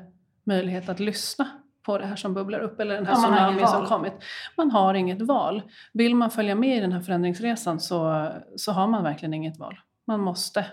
möjlighet 0.45 0.89
att 0.89 1.01
lyssna 1.01 1.49
på 1.87 1.99
det 1.99 2.07
här 2.07 2.17
som 2.17 2.35
bubblar 2.35 2.59
upp 2.59 2.81
eller 2.81 2.95
den 2.95 3.07
här 3.07 3.13
Ja, 3.13 3.19
tsunamin 3.19 3.69
som 3.69 3.87
kommit. 3.87 4.13
Man 4.57 4.71
har 4.71 4.95
inget 4.95 5.23
val. 5.23 5.63
Vill 5.93 6.15
man 6.15 6.31
följa 6.31 6.55
med 6.55 6.79
i 6.79 6.81
den 6.81 6.93
här 6.93 7.01
förändringsresan 7.01 7.81
så, 7.81 8.29
så 8.57 8.73
har 8.73 8.87
man 8.87 9.03
verkligen 9.03 9.35
inget 9.35 9.59
val. 9.59 9.81
Man 10.07 10.21
måste. 10.21 10.67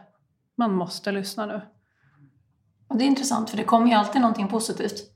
Man 0.56 0.74
måste 0.74 1.12
lyssna 1.12 1.46
nu. 1.46 1.62
Och 2.88 2.98
det 2.98 3.04
är 3.04 3.08
intressant 3.08 3.50
för 3.50 3.58
det 3.58 3.64
kommer 3.64 3.88
ju 3.88 3.94
alltid 3.94 4.22
någonting 4.22 4.48
positivt. 4.48 5.14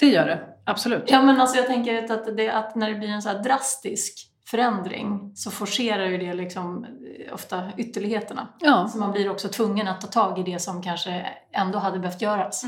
Det 0.00 0.06
gör 0.06 0.26
det, 0.26 0.48
absolut. 0.64 1.04
Ja 1.06 1.22
men 1.22 1.40
alltså 1.40 1.56
jag 1.56 1.66
tänker 1.66 2.12
att, 2.12 2.36
det, 2.36 2.50
att 2.50 2.74
när 2.74 2.90
det 2.90 2.94
blir 2.94 3.08
en 3.08 3.22
så 3.22 3.28
här 3.28 3.42
drastisk 3.42 4.29
förändring 4.50 5.32
så 5.34 5.50
forcerar 5.50 6.06
ju 6.06 6.18
det 6.18 6.34
liksom 6.34 6.84
eh, 6.84 7.34
ofta 7.34 7.70
ytterligheterna. 7.76 8.48
Ja. 8.60 8.88
Så 8.88 8.98
man 8.98 9.12
blir 9.12 9.30
också 9.30 9.48
tvungen 9.48 9.88
att 9.88 10.00
ta 10.00 10.06
tag 10.06 10.38
i 10.38 10.42
det 10.52 10.58
som 10.58 10.82
kanske 10.82 11.26
ändå 11.52 11.78
hade 11.78 11.98
behövt 11.98 12.22
göras. 12.22 12.64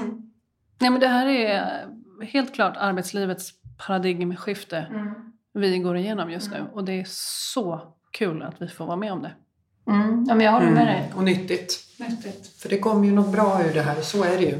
Nej, 0.78 0.90
men 0.90 1.00
det 1.00 1.08
här 1.08 1.26
är 1.26 1.86
helt 2.22 2.54
klart 2.54 2.76
arbetslivets 2.76 3.50
paradigmskifte 3.86 4.86
Mm. 4.90 5.14
vi 5.54 5.78
går 5.78 5.96
igenom 5.96 6.30
just 6.30 6.50
nu. 6.50 6.56
Mm. 6.56 6.68
Och 6.72 6.84
det 6.84 6.92
är 7.00 7.04
så 7.08 7.80
kul 8.12 8.42
att 8.42 8.62
vi 8.62 8.68
får 8.68 8.86
vara 8.86 8.96
med 8.96 9.12
om 9.12 9.22
det. 9.22 9.32
Mm. 9.86 10.24
Ja 10.28 10.34
men 10.34 10.46
jag 10.46 10.52
håller 10.52 10.70
med 10.70 10.86
dig. 10.86 11.04
Mm. 11.04 11.16
Och 11.18 11.24
nyttigt. 11.24 11.78
Nyttigt. 11.98 12.60
För 12.62 12.68
det 12.68 12.78
kommer 12.78 13.06
ju 13.06 13.12
något 13.12 13.32
bra 13.32 13.62
ur 13.64 13.74
det 13.74 13.82
här, 13.82 14.00
så 14.00 14.24
är 14.24 14.36
det 14.36 14.44
ju. 14.44 14.56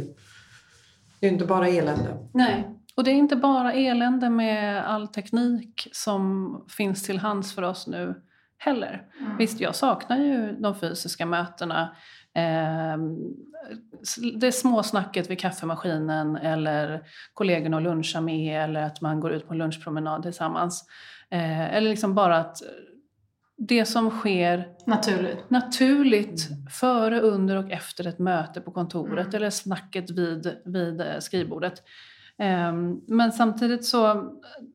Det 1.20 1.26
är 1.26 1.30
ju 1.30 1.32
inte 1.32 1.44
bara 1.46 1.68
elände. 1.68 2.28
Nej. 2.34 2.71
Och 2.96 3.04
det 3.04 3.11
är 3.11 3.14
inte 3.14 3.37
bara 3.37 3.72
elände 3.72 4.30
med 4.30 4.84
all 4.88 5.08
teknik 5.08 5.88
som 5.92 6.64
finns 6.76 7.02
till 7.02 7.18
hands 7.18 7.54
för 7.54 7.62
oss 7.62 7.87
nu 7.87 8.14
heller. 8.58 9.02
Mm. 9.20 9.37
Visst, 9.37 9.61
jag 9.61 9.75
saknar 9.75 10.16
ju 10.16 10.52
de 10.52 10.75
fysiska 10.75 11.26
mötena. 11.26 11.96
Eh, 12.34 12.96
det 14.40 14.52
småsnacket 14.52 15.30
vid 15.30 15.40
kaffemaskinen 15.40 16.37
eller 16.37 17.02
kollegorna 17.34 17.76
att 17.76 17.82
luncha 17.82 18.20
med 18.20 18.64
eller 18.64 18.82
att 18.82 19.00
man 19.00 19.20
går 19.20 19.32
ut 19.32 19.46
på 19.46 19.52
en 19.54 19.58
lunchpromenad 19.58 20.22
tillsammans. 20.22 20.84
Eh, 21.30 21.75
eller 21.75 21.90
liksom 21.90 22.14
bara 22.14 22.38
att 22.38 22.56
det 23.68 23.84
som 23.84 24.11
sker 24.11 24.68
Naturligt. 24.87 25.50
naturligt 25.50 26.49
före, 26.80 27.20
under 27.20 27.56
och 27.56 27.70
efter 27.70 28.06
ett 28.06 28.18
möte 28.18 28.61
på 28.61 28.70
kontoret 28.70 29.26
Mm. 29.26 29.37
eller 29.37 29.50
snacket 29.50 30.11
vid, 30.11 30.56
vid 30.64 31.00
eh, 31.00 31.18
skrivbordet. 31.20 31.82
Ehm, 32.38 33.00
Men 33.08 33.32
samtidigt 33.32 33.84
så, 33.84 34.32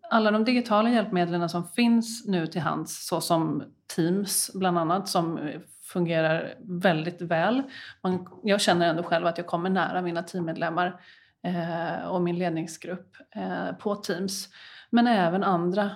alla 0.09 0.31
de 0.31 0.43
digitala 0.43 0.89
hjälpmedlen 0.89 1.49
som 1.49 1.67
finns 1.67 2.27
nu 2.27 2.47
till 2.47 2.61
hands, 2.61 3.07
såsom 3.07 3.63
Teams 3.95 4.51
bland 4.53 4.79
annat, 4.79 5.07
som 5.07 5.39
fungerar 5.83 6.55
väldigt 6.59 7.21
väl. 7.21 7.63
Man, 8.03 8.27
jag 8.43 8.61
känner 8.61 8.89
ändå 8.89 9.03
själv 9.03 9.25
att 9.27 9.37
jag 9.37 9.47
kommer 9.47 9.69
nära 9.69 10.01
mina 10.01 10.23
teammedlemmar 10.23 11.01
eh, 11.43 12.07
och 12.07 12.21
min 12.21 12.37
ledningsgrupp 12.37 13.15
eh, 13.35 13.75
på 13.79 13.95
Teams. 13.95 14.49
Men 14.89 15.07
även 15.07 15.43
andra 15.43 15.91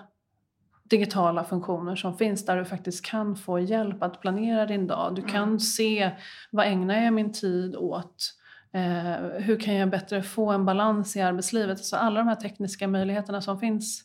digitala 0.83 1.43
funktioner 1.43 1.95
som 1.95 2.17
finns 2.17 2.45
där 2.45 2.57
du 2.57 2.65
faktiskt 2.65 3.05
kan 3.05 3.35
få 3.35 3.59
hjälp 3.59 4.03
att 4.03 4.21
planera 4.21 4.65
din 4.65 4.87
dag. 4.87 5.15
Du 5.15 5.21
kan 5.21 5.59
se 5.59 6.11
vad 6.51 6.65
ägnar 6.65 6.95
jag 6.95 7.13
min 7.13 7.33
tid 7.33 7.75
åt? 7.75 8.33
Eh, 8.73 9.13
hur 9.39 9.59
kan 9.59 9.75
jag 9.75 9.89
bättre 9.89 10.23
få 10.23 10.51
en 10.51 10.65
balans 10.65 11.15
i 11.15 11.21
arbetslivet? 11.21 11.85
Så 11.85 11.95
alla 11.95 12.19
de 12.19 12.27
här 12.27 12.35
tekniska 12.35 12.87
möjligheterna 12.87 13.41
som 13.41 13.59
finns 13.59 14.03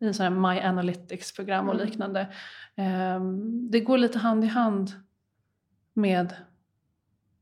i 0.00 0.12
så 0.12 0.22
här 0.22 0.30
My 0.30 0.60
Analytics-program 0.60 1.68
och 1.68 1.74
Mm. 1.74 1.86
liknande. 1.86 2.20
Eh, 2.74 3.20
det 3.70 3.80
går 3.80 3.98
lite 3.98 4.18
hand 4.18 4.44
i 4.44 4.46
hand 4.46 4.90
med, 5.92 6.34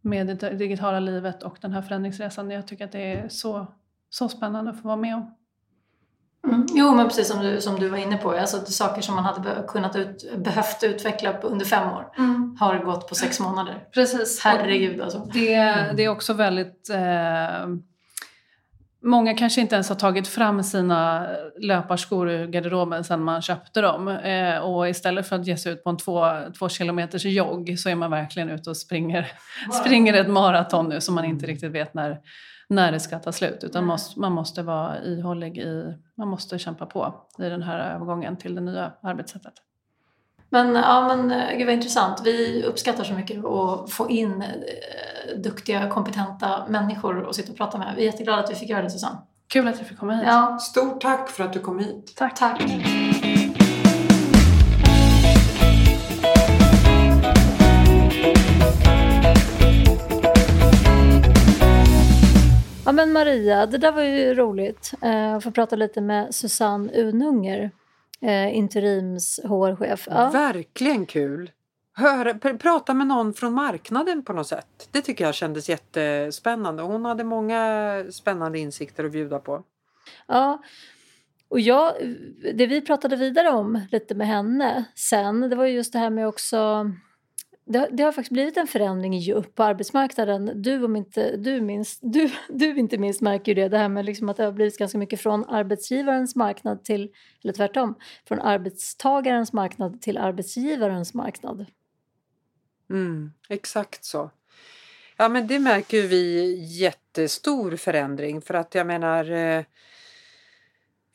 med 0.01 0.27
det 0.27 0.51
digitala 0.51 1.01
livet 1.01 1.43
och 1.43 1.59
den 1.61 1.73
här 1.73 1.83
förändringsresan. 1.83 2.51
Jag 2.51 2.67
tycker 2.67 2.85
att 2.85 2.93
det 2.93 3.13
är 3.13 3.29
så, 3.29 3.67
så 4.11 4.29
spännande 4.29 4.71
att 4.71 4.81
få 4.83 4.89
vara 4.89 4.97
med 4.97 5.17
om. 5.17 5.35
Mm. 6.47 6.67
Jo, 6.75 6.95
men 6.95 7.09
precis 7.09 7.29
som 7.29 7.43
du, 7.43 7.61
som 7.61 7.81
du 7.81 7.89
var 7.89 7.99
inne 7.99 8.17
på. 8.17 8.31
Alltså, 8.31 8.65
saker 8.67 9.03
som 9.03 9.15
man 9.15 9.25
hade 9.25 9.65
kunnat 9.69 9.97
ut, 9.97 10.33
behövt 10.37 10.83
utveckla 10.83 11.33
på 11.33 11.47
under 11.47 11.67
fem 11.67 11.89
år 11.93 12.07
har 12.59 12.79
gått 12.79 13.09
på 13.09 13.15
sex 13.15 13.41
månader. 13.41 13.85
Precis. 13.95 14.41
Herregud 14.45 15.01
alltså. 15.01 15.19
Det, 15.33 15.57
det 15.97 16.05
är 16.05 16.09
också 16.09 16.33
väldigt... 16.33 16.91
Eh, 16.91 17.69
många 19.03 19.35
kanske 19.35 19.61
inte 19.61 19.75
ens 19.75 19.89
har 19.89 19.97
tagit 19.97 20.29
fram 20.29 20.63
sina 20.63 21.27
löparskor 21.61 22.31
ur 22.31 22.47
garderoben 22.47 23.05
sedan 23.05 23.23
man 23.23 23.43
köpte 23.43 23.81
dem. 23.81 24.09
Eh, 24.09 24.59
och 24.59 24.89
istället 24.89 25.29
för 25.29 25.37
att 25.37 25.47
ge 25.47 25.57
sig 25.57 25.73
ut 25.73 25.85
på 25.85 25.91
en 25.91 25.97
två, 25.97 26.25
två 26.59 26.69
kilometers 26.69 27.25
jogg 27.25 27.79
så 27.79 27.89
är 27.89 27.95
man 27.95 28.11
verkligen 28.11 28.51
ute 28.51 28.71
och 28.71 28.77
springer, 28.77 29.33
springer 29.83 30.15
ett 30.15 30.31
maraton 30.31 30.89
nu 30.89 31.01
som 31.01 31.15
man 31.15 31.25
inte 31.25 31.47
riktigt 31.47 31.73
vet 31.73 31.95
när, 31.95 32.19
när 32.71 32.93
det 32.93 33.01
ska 33.01 33.19
ta 33.19 33.33
slut. 33.33 33.65
Utan 33.65 33.83
Nej. 33.83 33.89
måste, 33.89 34.21
man 34.21 34.33
måste 34.33 34.63
vara 34.63 35.05
ihållig 35.05 35.59
i... 35.59 35.95
Man 36.15 36.29
måste 36.29 36.59
kämpa 36.59 36.87
på 36.87 37.15
i 37.39 37.43
den 37.43 37.63
här 37.63 37.95
övergången 37.95 38.37
till 38.37 38.55
det 38.55 38.61
nya 38.61 38.93
arbetssättet. 39.03 39.53
Men, 40.51 40.75
ja, 40.75 41.09
men 41.09 41.31
eh, 41.31 41.57
gud 41.57 41.67
vad 41.67 41.75
intressant. 41.75 42.21
Vi 42.25 42.65
uppskattar 42.65 43.05
så 43.05 43.13
mycket 43.13 43.45
att 43.45 43.91
få 43.91 44.11
in 44.11 44.43
eh, 44.43 45.39
duktiga, 45.39 45.89
kompetenta 45.89 46.67
människor 46.69 47.29
att 47.29 47.35
sitta 47.35 47.53
och 47.53 47.59
prata 47.59 47.79
med. 47.79 47.95
Vi 47.97 48.03
är 48.03 48.07
jätteglada 48.07 48.43
att 48.43 48.51
vi 48.51 48.55
fick 48.55 48.69
göra 48.69 48.83
det 48.83 48.91
Susanne. 48.91 49.19
Kul 49.49 49.69
att 49.69 49.79
jag 49.79 49.87
fick 49.87 49.99
komma 49.99 50.15
hit. 50.15 50.25
Ja, 50.27 50.59
Stort 50.59 51.01
tack 51.01 51.29
för 51.29 51.45
att 51.45 51.53
du 51.53 51.61
kom 51.61 51.79
hit. 51.79 52.13
Tack. 52.17 52.39
tack. 52.39 52.63
Ja 62.91 62.95
men 62.95 63.13
Maria, 63.13 63.67
det 63.67 63.79
där 63.79 63.93
var 63.93 64.03
ju 64.03 64.35
roligt. 64.35 64.93
Eh, 65.03 65.35
att 65.35 65.45
få 65.45 65.51
prata 65.51 65.77
lite 65.77 66.01
med 66.01 66.35
Susanne 66.35 66.93
Ununger, 66.93 67.71
eh, 68.21 68.57
interims 68.57 69.41
HR-chef. 69.45 70.09
Ja. 70.11 70.31
Verkligen 70.31 71.07
kul. 71.07 71.51
Hör, 71.95 72.25
pr- 72.25 72.59
prata 72.59 72.95
med 72.95 73.07
någon 73.07 73.35
från 73.35 73.53
marknaden 73.53 74.25
på 74.25 74.33
något 74.33 74.47
sätt. 74.47 74.89
Det 74.91 75.01
tycker 75.01 75.25
jag 75.25 75.35
kändes 75.35 75.69
jättespännande. 75.69 76.83
Hon 76.83 77.05
hade 77.05 77.25
många 77.25 78.05
spännande 78.11 78.59
insikter 78.59 79.05
att 79.05 79.13
bjuda 79.13 79.39
på. 79.39 79.63
Ja, 80.27 80.63
och 81.49 81.61
jag, 81.61 81.93
det 82.55 82.67
vi 82.67 82.81
pratade 82.81 83.17
vidare 83.17 83.49
om 83.51 83.81
lite 83.93 84.15
med 84.15 84.27
henne 84.27 84.85
sen, 84.95 85.41
det 85.41 85.57
var 85.57 85.65
ju 85.65 85.75
just 85.75 85.93
det 85.93 85.99
här 85.99 86.11
med 86.11 86.29
också 86.29 86.91
det, 87.73 87.89
det 87.93 88.03
har 88.03 88.13
faktiskt 88.13 88.33
blivit 88.33 88.57
en 88.57 88.67
förändring 88.67 89.19
ju 89.19 89.43
på 89.43 89.63
arbetsmarknaden. 89.63 90.63
Du, 90.63 90.85
om 90.85 90.97
inte, 90.97 91.37
du, 91.37 91.61
minst, 91.61 91.99
du, 92.03 92.31
du 92.49 92.77
inte 92.79 92.99
minst 92.99 93.21
märker 93.21 93.55
ju 93.55 93.63
det, 93.63 93.69
det 93.69 93.79
här 93.79 93.89
med 93.89 94.05
liksom 94.05 94.29
att 94.29 94.37
det 94.37 94.45
har 94.45 94.53
blivit 94.53 94.79
ganska 94.79 94.99
mycket 94.99 95.21
från 95.21 95.45
arbetsgivarens 95.45 96.37
marknad 96.37 96.85
till, 96.85 97.11
eller 97.45 97.53
tvärtom, 97.53 97.95
från 98.29 98.41
arbetstagarens 98.41 99.53
marknad 99.53 100.03
till 100.03 100.19
arbetsgivarens 100.19 101.15
marknad. 101.15 101.67
Mm, 102.91 103.33
exakt 103.49 104.05
så. 104.05 104.31
Ja 105.17 105.29
men 105.29 105.47
det 105.47 105.59
märker 105.59 105.97
ju 105.97 106.07
vi 106.07 106.55
jättestor 106.65 107.77
förändring 107.77 108.43
för 108.43 108.55
att 108.55 108.75
jag 108.75 108.87
menar 108.87 109.31
eh, 109.31 109.65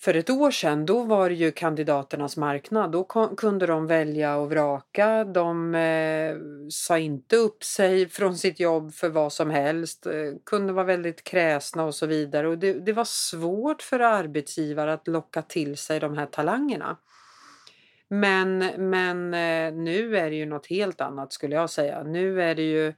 för 0.06 0.14
ett 0.14 0.30
år 0.30 0.52
sedan 0.52 0.86
då 0.86 1.04
var 1.04 1.30
det 1.30 1.36
ju 1.36 1.52
kandidaternas 1.52 2.38
marknad. 2.38 2.92
Då 2.92 3.04
kunde 3.38 3.66
de 3.66 3.88
välja 3.88 4.36
och 4.36 4.50
vraka. 4.50 5.24
De 5.24 5.76
eh, 5.76 6.36
sa 6.70 6.98
inte 6.98 7.36
upp 7.36 7.64
sig 7.64 8.10
från 8.10 8.38
sitt 8.38 8.60
jobb 8.60 8.94
för 8.94 9.10
vad 9.10 9.34
som 9.34 9.50
helst. 9.50 10.06
Eh, 10.06 10.14
kunde 10.46 10.74
vara 10.74 10.86
väldigt 10.86 11.24
kräsna 11.24 11.84
och 11.84 11.96
så 11.96 12.06
vidare. 12.06 12.48
Och 12.48 12.58
det, 12.58 12.74
det 12.74 12.94
var 12.94 13.04
svårt 13.06 13.82
för 13.82 14.00
arbetsgivare 14.00 14.94
att 14.94 15.08
locka 15.08 15.42
till 15.42 15.78
sig 15.78 16.00
de 16.00 16.18
här 16.18 16.26
talangerna. 16.26 16.98
Men, 18.08 18.58
men 18.78 19.34
eh, 19.34 19.84
nu 19.84 20.18
är 20.18 20.30
det 20.30 20.36
ju 20.36 20.46
något 20.46 20.68
helt 20.68 21.02
annat 21.02 21.34
skulle 21.34 21.56
jag 21.56 21.70
säga. 21.70 22.04
Nu 22.04 22.42
är 22.42 22.56
det 22.56 22.72
ju 22.72 22.94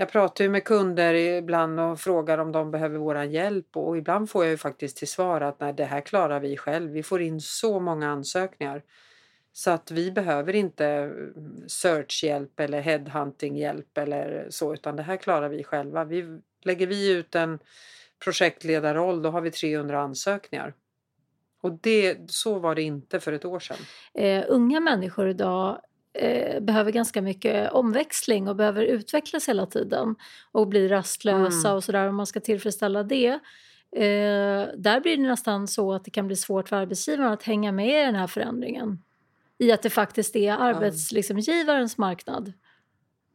jag 0.00 0.08
pratar 0.08 0.44
ju 0.44 0.50
med 0.50 0.64
kunder 0.64 1.14
ibland 1.14 1.80
och 1.80 2.00
frågar 2.00 2.38
om 2.38 2.52
de 2.52 2.70
behöver 2.70 2.98
vår 2.98 3.22
hjälp 3.22 3.76
och 3.76 3.98
ibland 3.98 4.30
får 4.30 4.44
jag 4.44 4.50
ju 4.50 4.56
faktiskt 4.56 4.96
till 4.96 5.08
svar 5.08 5.40
att 5.40 5.60
nej, 5.60 5.72
det 5.72 5.84
här 5.84 6.00
klarar 6.00 6.40
vi 6.40 6.56
själv. 6.56 6.90
Vi 6.90 7.02
får 7.02 7.22
in 7.22 7.40
så 7.40 7.80
många 7.80 8.10
ansökningar 8.10 8.82
så 9.52 9.70
att 9.70 9.90
vi 9.90 10.12
behöver 10.12 10.54
inte 10.54 10.86
mm, 10.86 11.68
searchhjälp 11.68 12.60
eller 12.60 12.80
headhuntinghjälp 12.80 13.98
eller 13.98 14.46
så 14.50 14.74
utan 14.74 14.96
det 14.96 15.02
här 15.02 15.16
klarar 15.16 15.48
vi 15.48 15.64
själva. 15.64 16.04
Vi, 16.04 16.40
lägger 16.62 16.86
vi 16.86 17.12
ut 17.12 17.34
en 17.34 17.58
projektledarroll 18.24 19.22
då 19.22 19.30
har 19.30 19.40
vi 19.40 19.50
300 19.50 20.00
ansökningar. 20.00 20.74
Och 21.60 21.72
det, 21.72 22.30
så 22.30 22.58
var 22.58 22.74
det 22.74 22.82
inte 22.82 23.20
för 23.20 23.32
ett 23.32 23.44
år 23.44 23.60
sedan. 23.60 23.76
Eh, 24.14 24.44
unga 24.48 24.80
människor 24.80 25.28
idag 25.28 25.80
eh, 26.12 26.60
behöver 26.60 26.92
ganska 26.92 27.22
mycket 27.22 27.72
omväxling 27.72 28.48
och 28.48 28.56
behöver 28.56 28.82
utvecklas 28.82 29.48
hela 29.48 29.66
tiden 29.66 30.16
och 30.52 30.68
bli 30.68 30.88
rastlösa 30.88 31.68
mm. 31.68 31.76
och 31.76 31.84
sådär 31.84 32.08
om 32.08 32.16
man 32.16 32.26
ska 32.26 32.40
tillfredsställa 32.40 33.02
det. 33.02 33.40
Eh, 33.96 34.68
där 34.76 35.00
blir 35.00 35.16
det 35.16 35.22
nästan 35.22 35.68
så 35.68 35.92
att 35.92 36.04
det 36.04 36.10
kan 36.10 36.26
bli 36.26 36.36
svårt 36.36 36.68
för 36.68 36.76
arbetsgivaren 36.76 37.32
att 37.32 37.42
hänga 37.42 37.72
med 37.72 38.02
i 38.02 38.06
den 38.06 38.14
här 38.14 38.26
förändringen. 38.26 39.02
I 39.58 39.72
att 39.72 39.82
det 39.82 39.90
faktiskt 39.90 40.36
är 40.36 40.52
arbetsgivarens 40.52 41.92
liksom, 41.92 42.02
marknad. 42.02 42.52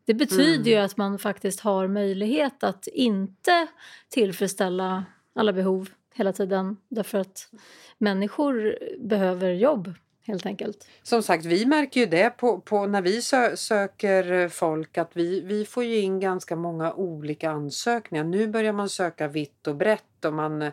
Det 0.05 0.13
betyder 0.13 0.55
mm. 0.55 0.67
ju 0.67 0.75
att 0.75 0.97
man 0.97 1.19
faktiskt 1.19 1.59
har 1.59 1.87
möjlighet 1.87 2.63
att 2.63 2.87
inte 2.87 3.67
tillfredsställa 4.09 5.05
alla 5.35 5.53
behov 5.53 5.89
hela 6.13 6.33
tiden 6.33 6.77
därför 6.89 7.17
att 7.17 7.49
människor 7.97 8.77
behöver 8.99 9.49
jobb 9.49 9.93
helt 10.27 10.45
enkelt. 10.45 10.87
Som 11.03 11.23
sagt, 11.23 11.45
vi 11.45 11.65
märker 11.65 11.99
ju 11.99 12.05
det 12.05 12.29
på, 12.29 12.59
på 12.59 12.85
när 12.85 13.01
vi 13.01 13.21
sö 13.21 13.57
söker 13.57 14.49
folk 14.49 14.97
att 14.97 15.11
vi, 15.13 15.41
vi 15.41 15.65
får 15.65 15.83
ju 15.83 15.99
in 15.99 16.19
ganska 16.19 16.55
många 16.55 16.93
olika 16.93 17.49
ansökningar. 17.49 18.23
Nu 18.23 18.47
börjar 18.47 18.73
man 18.73 18.89
söka 18.89 19.27
vitt 19.27 19.67
och 19.67 19.75
brett 19.75 20.25
och 20.25 20.33
man 20.33 20.61
eh, 20.61 20.71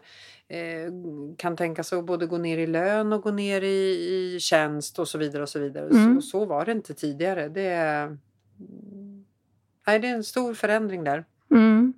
kan 1.36 1.56
tänka 1.56 1.82
sig 1.82 1.98
att 1.98 2.04
både 2.04 2.26
gå 2.26 2.38
ner 2.38 2.58
i 2.58 2.66
lön 2.66 3.12
och 3.12 3.22
gå 3.22 3.30
ner 3.30 3.62
i, 3.62 4.34
i 4.34 4.40
tjänst 4.40 4.98
och 4.98 5.08
så 5.08 5.18
vidare 5.18 5.42
och 5.42 5.48
så 5.48 5.58
vidare. 5.58 5.88
Mm. 5.88 6.20
Så, 6.20 6.28
så 6.28 6.44
var 6.44 6.64
det 6.64 6.72
inte 6.72 6.94
tidigare. 6.94 7.48
Det 7.48 7.66
är, 7.66 8.18
nej, 9.86 9.98
det 9.98 10.08
är 10.08 10.14
en 10.14 10.24
stor 10.24 10.54
förändring 10.54 11.04
där. 11.04 11.24
Mm. 11.50 11.94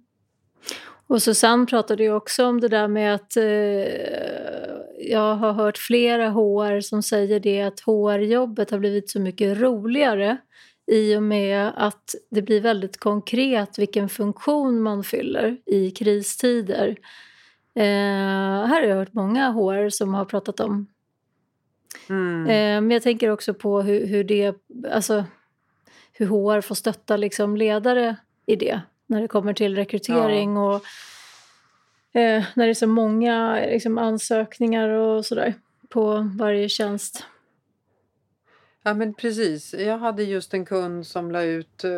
Och 1.07 1.23
Susanne 1.23 1.67
pratade 1.67 2.03
ju 2.03 2.13
också 2.13 2.47
om 2.47 2.61
det 2.61 2.69
där 2.69 2.89
med 2.89 3.15
att 3.15 3.37
eh, 3.37 4.44
jag 5.09 5.35
har 5.35 5.53
hört 5.53 5.79
flera 5.79 6.31
HR 6.31 6.81
som 6.81 7.03
säger 7.03 7.41
det 7.41 7.63
att 7.63 7.81
HR-jobbet 7.81 8.71
har 8.71 8.79
blivit 8.79 9.11
så 9.11 9.21
mycket 9.21 9.59
roligare 9.59 10.37
i 10.87 11.17
och 11.17 11.23
med 11.23 11.73
att 11.77 12.15
det 12.31 12.43
blir 12.43 12.61
väldigt 12.61 13.01
konkret 13.01 13.79
vilken 13.79 14.09
funktion 14.09 14.83
man 14.83 15.05
fyller 15.05 15.57
i 15.67 15.91
kristider. 15.91 16.97
Eh, 17.75 17.85
här 18.67 18.83
har 18.83 18.89
jag 18.89 18.97
hört 18.97 19.13
många 19.13 19.51
HR 19.51 19.89
som 19.89 20.15
har 20.15 20.25
pratat 20.25 20.61
om. 20.61 20.87
Mm. 22.09 22.43
Eh, 22.43 22.81
men 22.81 22.91
jag 22.91 23.03
tänker 23.03 23.31
också 23.31 23.55
på 23.55 23.83
hur, 23.83 24.07
hur, 24.07 24.25
det, 24.25 24.57
alltså, 24.91 25.25
hur 26.13 26.27
HR 26.27 26.61
får 26.61 26.75
stötta 26.75 27.17
liksom 27.17 27.57
ledare 27.57 28.17
i 28.47 28.57
det 28.57 28.81
när 29.07 29.23
det 29.23 29.29
kommer 29.29 29.53
till 29.53 29.77
rekrytering 29.77 30.55
ja. 30.55 30.75
och 30.75 30.83
eh, 32.15 32.45
när 32.55 32.65
det 32.65 32.71
är 32.71 32.75
så 32.75 32.87
många 32.87 33.55
liksom, 33.55 33.99
ansökningar 33.99 34.89
och 34.89 35.27
sådär 35.27 35.55
på 35.89 36.31
varje 36.39 36.69
tjänst. 36.69 37.27
Ja 38.83 38.95
men 38.95 39.15
precis. 39.15 39.75
Jag 39.75 39.99
hade 39.99 40.23
just 40.23 40.55
en 40.55 40.65
kund 40.65 41.07
som 41.07 41.31
la 41.31 41.43
ut 41.43 41.85
eh, 41.85 41.91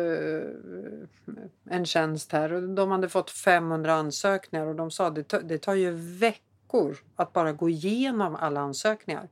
en 1.69 1.85
tjänst 1.85 2.31
här 2.31 2.53
och 2.53 2.63
de 2.63 2.91
hade 2.91 3.09
fått 3.09 3.29
500 3.29 3.93
ansökningar 3.93 4.65
och 4.65 4.75
de 4.75 4.91
sa 4.91 5.07
att 5.07 5.15
det, 5.15 5.39
det 5.43 5.57
tar 5.57 5.73
ju 5.73 5.91
veckor 6.19 6.97
att 7.15 7.33
bara 7.33 7.53
gå 7.53 7.69
igenom 7.69 8.35
alla 8.35 8.59
ansökningar. 8.59 9.29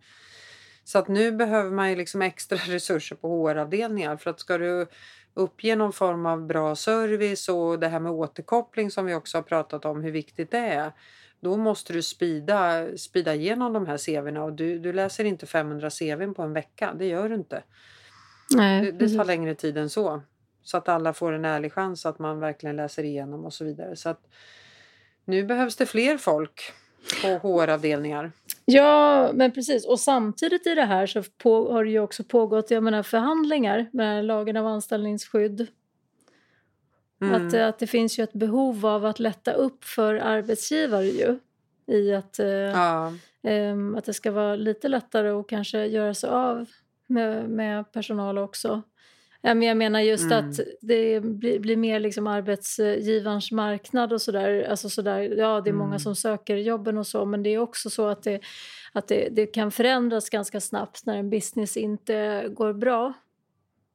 Så 0.84 1.00
att 1.00 1.08
nu 1.08 1.32
behöver 1.32 1.72
man 1.72 1.90
ju 1.90 1.96
liksom 1.96 2.22
extra 2.22 2.58
resurser 2.58 3.16
på 3.16 3.28
HR-avdelningar 3.28 4.18
för 4.18 4.30
att 4.30 4.40
ska 4.40 4.58
du 4.58 4.88
uppge 5.36 5.76
någon 5.76 5.94
form 5.94 6.26
av 6.26 6.46
bra 6.46 6.76
service 6.76 7.50
och 7.50 7.80
det 7.80 7.88
här 7.88 8.00
med 8.00 8.12
återkoppling 8.12 8.92
som 8.92 9.06
vi 9.06 9.14
också 9.14 9.38
har 9.38 9.44
pratat 9.44 9.86
om 9.86 10.04
hur 10.04 10.12
viktigt 10.12 10.52
det 10.52 10.58
är. 10.58 10.92
Då 11.40 11.58
måste 11.58 11.94
du 11.94 12.02
spida, 12.02 12.88
spida 12.98 13.36
igenom 13.36 13.74
de 13.74 13.88
här 13.88 13.98
CVna 13.98 14.44
och 14.44 14.54
du, 14.54 14.80
du 14.80 14.94
läser 14.94 15.26
inte 15.26 15.46
500 15.46 15.90
CVn 15.90 16.34
på 16.34 16.42
en 16.42 16.54
vecka. 16.54 16.94
Det 17.00 17.06
gör 17.06 17.30
du 17.30 17.36
inte. 17.36 17.64
Nej, 18.56 18.82
det, 18.82 18.92
det 18.92 19.18
tar 19.18 19.26
längre 19.26 19.56
tid 19.56 19.78
än 19.78 19.90
så. 19.90 20.22
Så 20.64 20.78
att 20.78 20.90
alla 20.90 21.14
får 21.14 21.32
en 21.32 21.46
ärlig 21.46 21.74
chans 21.74 22.06
att 22.06 22.20
man 22.20 22.40
verkligen 22.40 22.76
läser 22.76 23.04
igenom 23.04 23.46
och 23.46 23.54
så 23.54 23.66
vidare. 23.66 23.96
Så 23.96 24.10
att 24.10 24.28
nu 25.26 25.44
behövs 25.44 25.76
det 25.76 25.86
fler 25.86 26.18
folk 26.18 26.62
på 27.22 27.28
HR-avdelningar. 27.28 28.32
Ja, 28.66 29.32
men 29.34 29.52
precis. 29.52 29.86
Och 29.86 30.00
samtidigt 30.00 30.68
i 30.68 30.76
det 30.76 30.86
här 30.86 31.08
så 31.08 31.24
på, 31.38 31.72
har 31.72 31.84
det 31.84 31.92
ju 31.92 32.00
också 32.00 32.24
pågått 32.24 32.72
jag 32.72 32.84
menar, 32.84 33.04
förhandlingar 33.04 33.90
med 33.94 34.26
lagen 34.26 34.58
av 34.58 34.68
anställningsskydd. 34.68 35.68
Mm. 37.22 37.48
Att, 37.48 37.54
att 37.54 37.80
det 37.80 37.88
finns 37.88 38.20
ju 38.20 38.24
ett 38.24 38.34
behov 38.34 38.86
av 38.86 39.06
att 39.06 39.20
lätta 39.20 39.54
upp 39.54 39.84
för 39.84 40.16
arbetsgivare 40.16 41.06
ju. 41.06 41.40
I 41.88 42.14
att, 42.14 42.40
eh, 42.40 42.48
ja. 42.48 43.14
eh, 43.44 43.76
att 43.98 44.06
det 44.06 44.14
ska 44.14 44.32
vara 44.32 44.56
lite 44.56 44.88
lättare 44.88 45.30
att 45.30 45.48
kanske 45.48 45.86
göra 45.86 46.14
sig 46.14 46.30
av 46.30 46.66
med, 47.08 47.50
med 47.50 47.92
personal 47.92 48.38
också. 48.38 48.82
Men 49.54 49.62
jag 49.62 49.78
menar 49.78 50.00
just 50.00 50.32
mm. 50.32 50.50
att 50.50 50.60
det 50.82 51.20
blir, 51.20 51.60
blir, 51.60 51.78
mer 51.78 52.00
liksom 52.00 52.28
arbetsgivarens 52.28 53.52
marknad 53.52 54.14
och 54.14 54.22
sådär. 54.22 54.68
Alltså 54.70 54.90
sådär. 54.90 55.20
Ja, 55.20 55.62
det 55.62 55.70
är 55.70 55.74
många 55.74 55.90
mm. 55.90 56.00
som 56.00 56.16
söker 56.16 56.56
jobben 56.56 56.98
och 56.98 57.08
så 57.08 57.26
men 57.26 57.44
det 57.44 57.50
är 57.50 57.58
också 57.60 57.90
så 57.90 58.08
att, 58.08 58.24
det, 58.24 58.40
att 58.94 59.08
det, 59.08 59.30
det 59.32 59.46
kan 59.46 59.72
förändras 59.72 60.30
ganska 60.30 60.62
snabbt 60.62 61.06
när 61.06 61.18
en 61.18 61.30
business 61.30 61.78
inte 61.78 62.48
går 62.50 62.74
bra. 62.74 63.14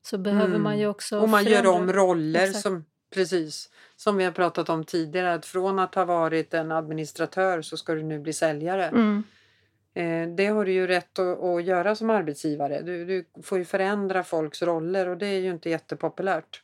Så 0.03 0.19
behöver 0.19 0.47
mm. 0.47 0.63
man 0.63 0.79
ju 0.79 0.87
också 0.87 1.21
Och 1.21 1.29
man 1.29 1.45
förändra. 1.45 1.71
gör 1.71 1.81
om 1.81 1.93
roller 1.93 2.47
som, 2.47 2.85
precis, 3.15 3.71
som 3.97 4.17
vi 4.17 4.25
har 4.25 4.33
pratat 4.33 4.69
om 4.69 4.85
tidigare. 4.85 5.35
Att 5.35 5.47
från 5.47 5.79
att 5.79 5.95
ha 5.95 6.05
varit 6.05 6.55
en 6.55 6.73
administratör 6.73 7.63
så 7.63 7.77
ska 7.77 7.95
du 7.95 8.03
nu 8.03 8.19
bli 8.19 8.33
säljare. 8.33 8.85
Mm. 8.85 9.23
Eh, 9.94 10.29
det 10.29 10.46
har 10.46 10.64
du 10.64 10.72
ju 10.72 10.87
rätt 10.87 11.18
att, 11.18 11.42
att 11.42 11.64
göra 11.64 11.94
som 11.94 12.11
arbetsgivare. 12.11 12.83
Du, 12.83 13.05
du, 13.05 13.42
får 13.42 13.59
ju 13.59 13.64
förändra 13.64 14.24
folks 14.24 14.62
roller 14.62 15.09
och 15.09 15.16
det 15.16 15.26
är 15.26 15.40
ju 15.40 15.50
inte 15.50 15.70
jättepopulärt. 15.70 16.62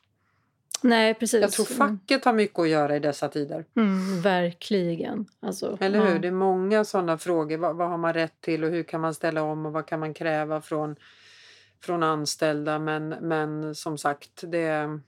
Nej, 0.83 1.15
precis. 1.15 1.41
Jag 1.41 1.53
tror 1.53 1.67
facket 1.67 2.25
har 2.25 2.33
mycket 2.33 2.59
att 2.59 2.69
göra 2.69 2.97
i 2.97 2.99
dessa 2.99 3.29
tider. 3.29 3.65
Mm, 3.77 4.21
verkligen. 4.21 5.27
Alltså, 5.41 5.79
Eller 5.81 5.99
hur? 5.99 6.13
Ja. 6.13 6.19
Det 6.19 6.29
är 6.29 6.33
många 6.33 6.85
sådana 6.85 7.19
frågor. 7.19 7.57
Vad, 7.57 7.77
vad, 7.77 7.89
har 7.89 7.99
man 7.99 8.13
rätt 8.13 8.41
till 8.41 8.65
och 8.65 8.71
hur 8.71 8.83
kan 8.83 9.01
man 9.01 9.15
ställa 9.15 9.43
om 9.43 9.67
och 9.67 9.73
vad 9.73 9.87
kan 9.87 10.01
man 10.01 10.15
kräva 10.15 10.61
från, 10.61 10.97
från 11.81 12.03
anställda? 12.03 12.79
Men, 12.79 13.09
men 13.09 13.75
som 13.75 13.99
sagt, 13.99 14.45
det... 14.47 15.01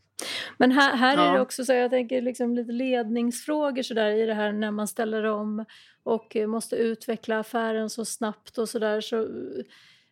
Men 0.57 0.73
här, 0.73 0.97
här 0.97 1.17
ja. 1.17 1.23
är 1.23 1.35
det 1.35 1.41
också 1.41 1.65
så 1.65 1.73
jag 1.73 1.91
tänker 1.91 2.23
liksom 2.23 2.55
lite 2.55 2.73
ledningsfrågor 2.73 3.83
så 3.83 3.95
där, 3.95 4.11
i 4.11 4.27
det 4.27 4.35
här 4.35 4.53
när 4.53 4.71
man 4.71 4.89
ställer 4.89 5.25
om 5.25 5.65
och 6.03 6.37
måste 6.47 6.77
utveckla 6.77 7.39
affären 7.39 7.91
så 7.91 8.05
snabbt 8.05 8.59
och 8.59 8.69
sådär. 8.69 9.01
Så 9.01 9.29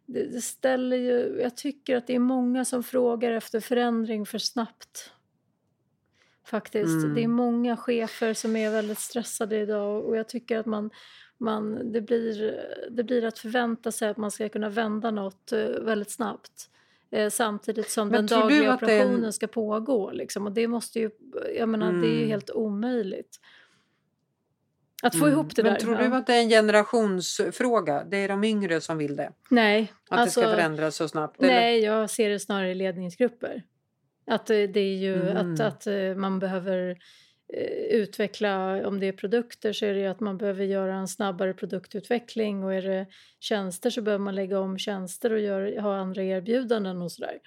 det, 0.07 0.25
det 0.25 0.41
ställer 0.41 0.97
ju, 0.97 1.39
jag 1.43 1.57
tycker 1.57 1.97
att 1.97 2.07
det 2.07 2.15
är 2.15 2.19
många 2.19 2.65
som 2.65 2.83
frågar 2.83 3.33
efter 3.33 3.61
förändring 3.61 4.27
för 4.27 4.39
snabbt. 4.39 5.13
Faktiskt. 6.47 7.03
Mm. 7.05 7.15
Det 7.15 7.25
är 7.25 7.29
många 7.29 7.77
chefer 7.77 8.35
som 8.35 8.57
är 8.57 8.71
väldigt 8.71 8.99
stressade 8.99 9.57
idag 9.57 10.05
och 10.05 10.17
jag 10.17 10.29
tycker 10.29 10.59
att 10.59 10.67
man, 10.67 10.91
man, 11.39 11.93
det, 11.93 12.01
blir, 12.01 12.61
det 12.91 13.05
blir 13.05 13.25
att 13.25 13.39
förvänta 13.39 13.93
sig 13.93 14.09
att 14.09 14.17
man 14.17 14.31
ska 14.31 14.49
kunna 14.49 14.69
vända 14.69 15.11
något 15.11 15.53
eh, 15.53 15.69
väldigt 15.69 16.11
snabbt. 16.11 16.71
Eh, 17.11 17.31
samtidigt 17.31 17.91
som 17.91 18.09
Men 18.09 18.27
den 18.27 18.41
dagliga 18.41 18.75
operationen 18.75 19.25
en... 19.25 19.33
ska 19.33 19.47
pågå. 19.47 20.11
Liksom. 20.11 20.47
Och 20.47 20.53
det 20.53 20.69
måste 20.69 21.01
ju, 21.01 21.11
jag 21.57 21.69
menar, 21.69 21.89
mm. 21.89 22.01
det 22.01 22.07
är 22.07 22.11
ju 22.11 22.19
mm. 22.19 22.31
helt 22.31 22.51
omöjligt. 22.51 23.41
Att 25.03 25.19
få 25.19 25.25
mm. 25.25 25.33
ihop 25.33 25.57
det 25.57 25.63
Men 25.63 25.73
där. 25.73 25.81
tror 25.81 25.97
du 25.97 26.05
att 26.05 26.27
det 26.27 26.35
är 26.35 26.41
en 26.41 26.49
generationsfråga? 26.49 28.05
Det 28.05 28.17
är 28.17 28.29
de 28.29 28.45
yngre 28.45 28.81
som 28.81 28.99
vill 28.99 29.17
det? 29.17 29.33
Nej. 29.51 29.93
Att 30.09 30.19
alltså, 30.19 30.25
det 30.25 30.31
ska 30.31 30.41
alltså, 30.41 30.57
förändras 30.57 30.97
så 30.97 31.09
snabbt? 31.09 31.41
Nej, 31.41 31.79
eller? 31.79 31.89
jag 31.89 32.11
ser 32.11 32.29
det 32.29 32.41
snarare 32.41 32.71
i 32.71 32.75
ledningsgrupper. 32.75 33.63
Att 34.27 34.47
det 34.47 34.81
är 34.81 34.97
ju 34.97 35.31
mm. 35.31 35.55
att, 35.55 35.61
att 35.61 35.87
eh, 35.87 36.15
man 36.17 36.39
behöver 36.39 36.89
eh, 36.91 36.97
utveckla, 37.91 38.87
om 38.89 39.01
det 39.01 39.07
är 39.07 39.13
produkter 39.13 39.73
så 39.73 39.87
är 39.87 39.95
det 39.95 40.07
att 40.07 40.21
man 40.21 40.39
behöver 40.39 40.65
göra 40.65 40.95
en 40.95 41.09
snabbare 41.09 41.55
produktutveckling 41.55 42.65
och 42.65 42.75
är 42.75 42.83
det 42.83 43.07
tjänster 43.41 43.91
så 43.91 44.03
behöver 44.03 44.25
man 44.25 44.35
lägga 44.35 44.61
om 44.61 44.79
tjänster 44.79 45.33
och 45.33 45.41
gör, 45.41 45.81
ha 45.81 45.97
andra 45.97 46.23
erbjudanden 46.23 47.03
och 47.03 47.13
sådär. 47.13 47.39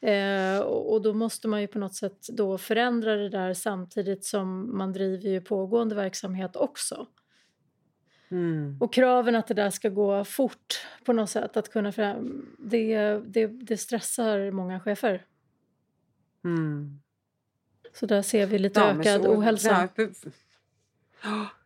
Eh, 0.00 0.60
och, 0.60 1.02
då 1.02 1.14
måste 1.14 1.48
man 1.48 1.60
ju 1.60 1.66
på 1.66 1.78
något 1.78 1.94
sätt 1.94 2.28
då 2.28 2.58
förändra 2.58 3.16
det 3.16 3.28
där 3.28 3.54
samtidigt 3.54 4.24
som 4.24 4.76
man 4.76 4.92
driver 4.92 5.28
ju 5.28 5.40
pågående 5.40 5.94
verksamhet 5.94 6.56
också. 6.56 7.06
Mm. 8.30 8.76
Och 8.80 8.92
kraven 8.92 9.36
att 9.36 9.46
det 9.46 9.54
där 9.54 9.70
ska 9.70 9.88
gå 9.88 10.24
fort 10.24 10.86
på 11.04 11.12
något 11.12 11.30
sätt, 11.30 11.56
att 11.56 11.68
kunna 11.68 11.92
fram, 11.92 12.46
det, 12.58 13.18
det, 13.18 13.46
det 13.46 13.76
stressar 13.76 14.50
många 14.50 14.80
chefer. 14.80 15.26
Mm. 16.44 17.01
Så 17.94 18.06
där 18.06 18.22
ser 18.22 18.46
vi 18.46 18.58
lite 18.58 18.80
Ja, 18.80 18.86
ökad 19.00 19.22
så- 19.22 19.28
ohälsa. 19.36 19.88
ja. 21.22 21.46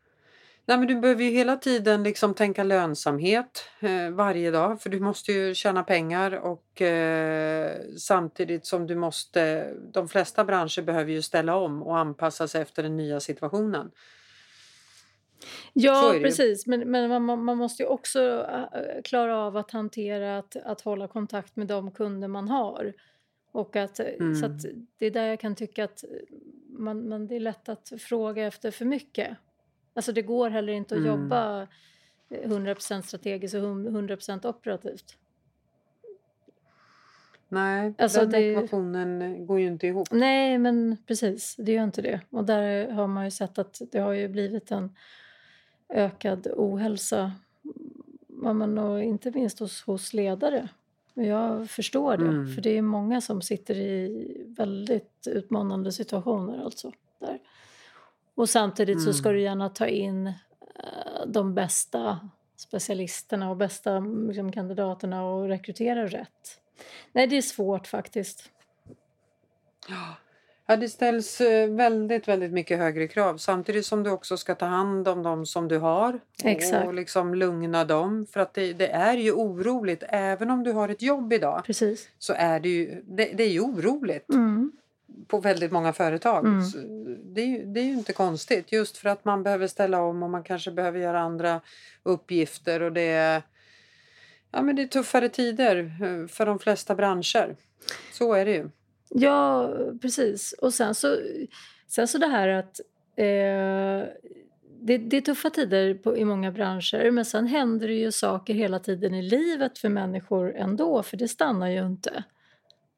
Nej, 0.68 0.78
men 0.78 0.86
du 0.88 1.00
behöver 1.00 1.24
ju 1.24 1.30
hela 1.30 1.56
tiden 1.56 2.02
liksom 2.02 2.34
tänka 2.34 2.64
lönsamhet 2.64 3.64
eh, 3.80 4.10
varje 4.10 4.50
dag 4.50 4.82
för 4.82 4.90
du 4.90 5.00
måste 5.00 5.32
ju 5.32 5.54
tjäna 5.54 5.82
pengar 5.82 6.32
och 6.32 6.82
eh, 6.82 7.80
samtidigt 7.98 8.66
som 8.66 8.86
du 8.86 8.94
måste, 8.94 9.72
de 9.92 10.08
flesta 10.08 10.44
branscher 10.44 10.82
behöver 10.82 11.12
ju 11.12 11.22
ställa 11.22 11.56
om 11.56 11.82
och 11.82 11.98
anpassa 11.98 12.48
sig 12.48 12.62
efter 12.62 12.82
den 12.82 12.96
nya 12.96 13.20
situationen. 13.20 13.90
Ja, 15.72 16.14
precis. 16.22 16.66
Men, 16.66 16.90
men 16.90 17.24
man- 17.26 17.44
man, 17.44 17.56
måste 17.56 17.82
ju 17.82 17.88
också 17.88 18.46
äh, 18.50 19.02
klara 19.04 19.38
av 19.38 19.56
att 19.56 19.70
hantera 19.70 20.38
att, 20.38 20.56
att 20.64 20.80
hålla 20.80 21.08
kontakt 21.08 21.56
med 21.56 21.66
de 21.66 21.90
kunder 21.90 22.28
man 22.28 22.48
har. 22.48 22.92
Och 23.56 23.76
att, 23.76 24.00
eh, 24.00 24.06
Mm. 24.06 24.34
Så 24.34 24.46
att 24.46 24.64
det 24.98 25.06
är 25.06 25.10
där 25.10 25.26
jag 25.26 25.40
kan 25.40 25.54
tycka 25.54 25.84
att 25.84 26.04
man, 26.68 27.08
man, 27.08 27.26
det 27.26 27.36
är 27.36 27.40
lätt 27.40 27.68
att 27.68 27.92
fråga 27.98 28.46
efter 28.46 28.70
för 28.70 28.84
mycket. 28.84 29.36
Alltså 29.94 30.12
det 30.12 30.22
går 30.22 30.50
heller 30.50 30.72
inte 30.72 30.94
att 30.94 31.00
Mm. 31.00 31.20
jobba 31.22 31.62
eh, 32.30 32.48
100% 32.50 33.02
strategiskt 33.06 33.54
och 33.54 33.60
100% 33.62 34.46
operativt. 34.48 35.16
Nej, 37.48 37.94
Alltså, 37.98 38.20
den 38.20 38.30
det- 38.30 38.38
ekvationen 38.52 39.46
går 39.46 39.60
ju 39.60 39.66
inte 39.66 39.86
ihop. 39.86 40.08
Nej, 40.10 40.58
men 40.58 40.96
precis, 41.06 41.56
det 41.58 41.72
gör 41.72 41.84
inte 41.84 42.02
det. 42.02 42.20
Och 42.30 42.44
där 42.44 42.90
har 42.90 43.06
man 43.06 43.24
ju 43.24 43.30
sett 43.30 43.58
att 43.58 43.80
det 43.92 43.98
har 43.98 44.12
ju 44.12 44.28
blivit 44.28 44.70
en 44.70 44.94
ökad 45.88 46.46
ohälsa. 46.56 47.32
Men, 48.28 48.78
och 48.78 49.02
inte 49.02 49.30
minst 49.30 49.58
hos, 49.58 49.82
hos 49.82 50.14
ledare. 50.14 50.68
Jag 51.18 51.70
förstår 51.70 52.16
det, 52.16 52.24
Mm. 52.26 52.54
för 52.54 52.62
det 52.62 52.70
är 52.78 52.82
många 52.82 53.20
som 53.20 53.42
sitter 53.42 53.74
i 53.76 54.44
väldigt 54.46 55.26
utmanande 55.26 55.92
situationer. 55.92 56.64
Alltså, 56.64 56.92
där. 57.20 57.38
Och 58.34 58.48
samtidigt 58.48 59.02
så 59.02 59.12
ska 59.12 59.28
Mm. 59.28 59.36
du 59.36 59.42
gärna 59.42 59.68
ta 59.68 59.86
in 59.86 60.26
eh, 60.26 60.32
de 61.26 61.54
bästa 61.54 62.28
specialisterna 62.56 63.50
och 63.50 63.56
bästa 63.56 63.98
liksom, 63.98 64.52
kandidaterna 64.52 65.24
och 65.24 65.48
rekrytera 65.48 66.06
rätt. 66.06 66.60
Nej, 67.12 67.26
det 67.26 67.36
är 67.36 67.42
svårt 67.42 67.86
faktiskt. 67.86 68.50
Ja, 69.88 70.14
det 70.66 70.88
ställs 70.88 71.40
eh, 71.40 71.70
väldigt, 71.70 72.28
väldigt 72.28 72.52
mycket 72.52 72.78
högre 72.78 73.08
krav 73.08 73.36
samtidigt 73.36 73.86
som 73.86 74.02
du 74.02 74.10
också 74.10 74.36
ska 74.36 74.54
ta 74.54 74.66
hand 74.66 75.08
om 75.08 75.22
dem 75.22 75.46
som 75.46 75.68
du 75.68 75.78
har 75.78 76.20
Exakt. 76.44 76.86
och 76.86 76.94
liksom 76.94 77.34
lugna 77.34 77.84
dem. 77.84 78.26
För 78.32 78.40
att 78.40 78.54
det, 78.54 78.72
det 78.72 78.88
är 78.88 79.16
ju 79.16 79.32
oroligt, 79.32 80.02
även 80.08 80.50
om 80.50 80.64
du 80.64 80.72
har 80.72 80.88
ett 80.88 81.02
jobb 81.02 81.32
idag 81.32 81.62
Precis. 81.66 82.08
så 82.18 82.32
är 82.36 82.60
det 82.60 82.68
ju, 82.68 83.02
det, 83.04 83.24
det 83.24 83.42
är 83.42 83.48
ju 83.50 83.60
oroligt 83.60 84.30
Mm. 84.30 84.72
på 85.26 85.38
väldigt 85.40 85.72
många 85.72 85.92
företag. 85.92 86.46
Mm. 86.46 86.62
Det, 87.34 87.40
är 87.40 87.46
ju, 87.46 87.64
det 87.64 87.80
är 87.80 87.84
ju 87.84 87.92
inte 87.92 88.12
konstigt 88.12 88.72
just 88.72 88.96
för 88.96 89.08
att 89.08 89.24
man 89.24 89.42
behöver 89.42 89.66
ställa 89.66 90.00
om 90.02 90.22
och 90.22 90.30
man 90.30 90.42
kanske 90.42 90.70
behöver 90.70 90.98
göra 91.00 91.20
andra 91.20 91.60
uppgifter 92.02 92.82
och 92.82 92.92
det 92.92 93.08
är, 93.08 93.42
ja, 94.52 94.62
men 94.62 94.76
det 94.76 94.82
är 94.82 94.86
tuffare 94.86 95.28
tider 95.28 95.76
eh, 96.02 96.26
för 96.28 96.46
de 96.46 96.58
flesta 96.58 96.94
branscher. 96.94 97.56
Så 98.12 98.34
är 98.34 98.44
det 98.44 98.52
ju. 98.52 98.70
Ja, 99.08 99.70
precis. 100.02 100.52
Och 100.52 100.74
sen 100.74 100.94
så, 100.94 101.16
sen 101.88 102.08
så 102.08 102.18
det 102.18 102.26
här 102.26 102.48
att 102.48 102.80
eh, 103.16 104.08
det, 104.80 104.98
det 104.98 105.16
är 105.16 105.20
tuffa 105.20 105.50
tider 105.50 105.94
på, 105.94 106.16
i 106.16 106.24
många 106.24 106.52
branscher 106.52 107.10
men 107.10 107.24
sen 107.24 107.46
händer 107.46 107.88
det 107.88 107.94
ju 107.94 108.12
saker 108.12 108.54
hela 108.54 108.78
tiden 108.78 109.14
i 109.14 109.22
livet 109.22 109.78
för 109.78 109.88
människor 109.88 110.56
ändå 110.56 111.02
för 111.02 111.16
det 111.16 111.28
stannar 111.28 111.68
ju 111.68 111.86
inte. 111.86 112.24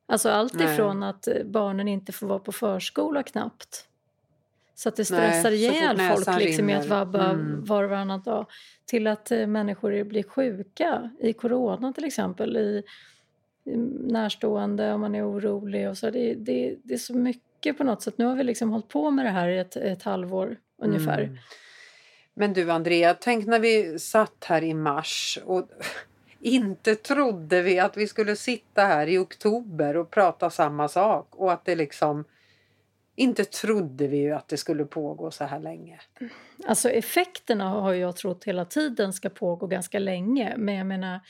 Alltså 0.06 0.28
allt 0.28 0.54
Nej. 0.54 0.74
ifrån 0.74 1.02
att 1.02 1.28
barnen 1.44 1.88
inte 1.88 2.12
får 2.12 2.26
vara 2.26 2.38
på 2.38 2.52
förskola 2.52 3.22
knappt 3.22 3.88
så 4.78 4.88
att 4.88 4.96
det 4.96 5.10
Nej, 5.10 5.20
stressar 5.20 5.50
fort 5.50 5.58
ihjäl 5.58 6.00
folk 6.16 6.40
liksom 6.40 6.66
med 6.66 6.78
att 6.78 6.86
vabba 6.86 7.30
Mm. 7.30 7.64
var 7.64 7.84
och 7.84 7.90
varannan 7.90 8.22
dag 8.22 8.46
till 8.84 9.06
att 9.06 9.30
eh, 9.30 9.46
människor 9.46 10.04
blir 10.04 10.22
sjuka 10.22 11.10
i 11.20 11.32
corona 11.32 11.92
till 11.92 12.04
exempel 12.04 12.56
i 12.56 12.82
närstående 14.00 14.92
om 14.92 15.00
man 15.00 15.14
är 15.14 15.30
orolig 15.30 15.88
och 15.88 15.98
så. 15.98 16.10
Det, 16.10 16.34
det, 16.34 16.76
det 16.82 16.94
är 16.94 16.98
så 16.98 17.14
mycket 17.14 17.78
på 17.78 17.84
något 17.84 18.02
sätt. 18.02 18.18
Nu 18.18 18.24
har 18.24 18.36
vi 18.36 18.44
liksom 18.44 18.70
hållit 18.70 18.88
på 18.88 19.10
med 19.10 19.24
det 19.24 19.30
här 19.30 19.48
i 19.48 19.58
ett, 19.58 19.76
ett 19.76 20.02
halvår 20.02 20.56
ungefär. 20.82 21.18
Mm. 21.18 21.36
Men 22.34 22.52
du 22.52 22.70
Andrea, 22.70 23.14
tänk 23.14 23.46
när 23.46 23.60
vi 23.60 23.98
satt 23.98 24.44
här 24.44 24.64
i 24.64 24.74
mars 24.74 25.38
och 25.44 25.68
inte 26.40 26.94
trodde 26.94 27.62
vi 27.62 27.78
att 27.78 27.96
vi 27.96 28.06
skulle 28.06 28.36
sitta 28.36 28.82
här 28.82 29.06
i 29.06 29.18
oktober 29.18 29.96
och 29.96 30.10
prata 30.10 30.50
samma 30.50 30.88
sak 30.88 31.26
och 31.30 31.52
att 31.52 31.64
det 31.64 31.76
liksom 31.76 32.24
inte 33.16 33.44
trodde 33.44 34.06
vi 34.06 34.16
ju 34.16 34.32
att 34.32 34.48
det 34.48 34.56
skulle 34.56 34.84
pågå 34.84 35.30
så 35.30 35.44
här 35.44 35.60
länge. 35.60 36.00
Alltså 36.66 36.90
effekterna 36.90 37.68
har 37.68 37.94
jag 37.94 38.16
trott 38.16 38.44
hela 38.44 38.64
tiden 38.64 39.12
ska 39.12 39.28
pågå 39.28 39.66
ganska 39.66 39.98
länge 39.98 40.54
men 40.56 40.74
jag 40.74 40.86
menar 40.86 41.20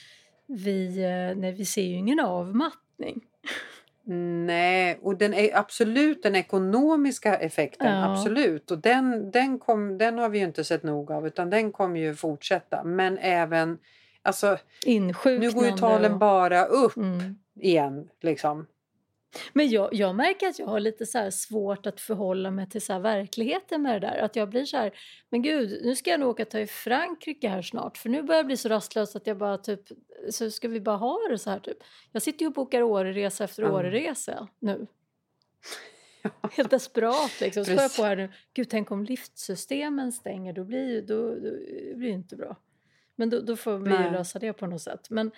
vi, 0.49 1.03
eh, 1.03 1.37
nej, 1.37 1.51
vi 1.51 1.65
ser 1.65 1.81
ju 1.83 1.95
ingen 1.95 2.19
avmattning. 2.19 3.21
Nej, 4.45 4.99
och 5.01 5.17
den 5.17 5.33
är 5.33 5.57
absolut 5.57 6.23
den 6.23 6.35
ekonomiska 6.35 7.35
effekten, 7.37 7.87
Ja. 7.99 8.11
absolut. 8.11 8.71
Och 8.71 8.77
den, 8.79 9.31
den, 9.31 9.59
kom, 9.59 9.97
den 9.97 10.17
har 10.17 10.29
vi 10.29 10.39
ju 10.39 10.45
inte 10.45 10.63
sett 10.63 10.83
nog 10.83 11.11
av 11.11 11.27
utan 11.27 11.49
den 11.49 11.71
kommer 11.71 11.99
ju 11.99 12.15
fortsätta. 12.15 12.83
Men 12.83 13.17
även, 13.17 13.77
alltså 14.21 14.57
nu 14.85 15.51
går 15.51 15.65
ju 15.65 15.71
talen 15.71 16.19
bara 16.19 16.65
upp 16.65 16.97
Mm. 16.97 17.35
igen 17.59 18.09
liksom. 18.21 18.65
Men 19.53 19.69
jag, 19.69 19.93
jag 19.93 20.15
märker 20.15 20.47
att 20.47 20.59
jag 20.59 20.65
har 20.65 20.79
lite 20.79 21.05
så 21.05 21.31
svårt 21.31 21.85
att 21.85 22.01
förhålla 22.01 22.51
mig 22.51 22.69
till 22.69 22.81
så 22.81 22.99
verkligheten 22.99 23.81
med 23.81 24.01
det 24.01 24.07
där. 24.07 24.17
Att 24.17 24.35
jag 24.35 24.49
blir 24.49 24.65
så 24.65 24.77
här, 24.77 24.91
men 25.29 25.41
gud, 25.41 25.85
nu 25.85 25.95
ska 25.95 26.09
jag 26.09 26.19
nog 26.19 26.29
åka 26.29 26.45
till 26.45 26.67
Frankrike 26.67 27.49
här 27.49 27.61
snart. 27.61 27.97
För 27.97 28.09
nu 28.09 28.23
börjar 28.23 28.39
jag 28.39 28.45
bli 28.45 28.57
så 28.57 28.69
rastlös 28.69 29.15
att 29.15 29.27
jag 29.27 29.37
bara 29.37 29.57
typ, 29.57 29.81
så 30.29 30.51
ska 30.51 30.67
vi 30.67 30.81
bara 30.81 30.97
ha 30.97 31.19
det 31.29 31.37
så 31.37 31.49
här 31.49 31.59
typ. 31.59 31.77
Jag 32.11 32.21
sitter 32.21 32.41
ju 32.41 32.47
och 32.47 32.53
bokar 32.53 32.81
Åreresa 32.81 33.43
efter 33.43 33.63
Ja. 33.63 33.71
Åreresa 33.71 34.47
nu. 34.59 34.87
Helt 36.51 36.71
desperat 36.71 37.41
liksom. 37.41 37.65
Så 37.65 37.71
jag 37.71 37.95
på 37.95 38.03
här 38.03 38.15
nu, 38.15 38.29
gud 38.53 38.69
tänk 38.69 38.91
om 38.91 39.03
liftsystemen 39.03 40.11
stänger, 40.11 40.53
då 40.53 40.63
blir 40.63 40.89
ju, 40.89 41.01
då, 41.01 41.35
då 41.35 41.39
blir 41.39 41.95
det 41.95 42.05
ju 42.05 42.13
inte 42.13 42.35
bra. 42.35 42.55
Men 43.15 43.29
då, 43.29 43.41
då 43.41 43.55
får 43.55 43.77
vi 43.77 43.89
lösa 43.89 44.39
det 44.39 44.53
på 44.53 44.67
något 44.67 44.81
sätt. 44.81 45.07
Ja, 45.09 45.15
men 45.15 45.31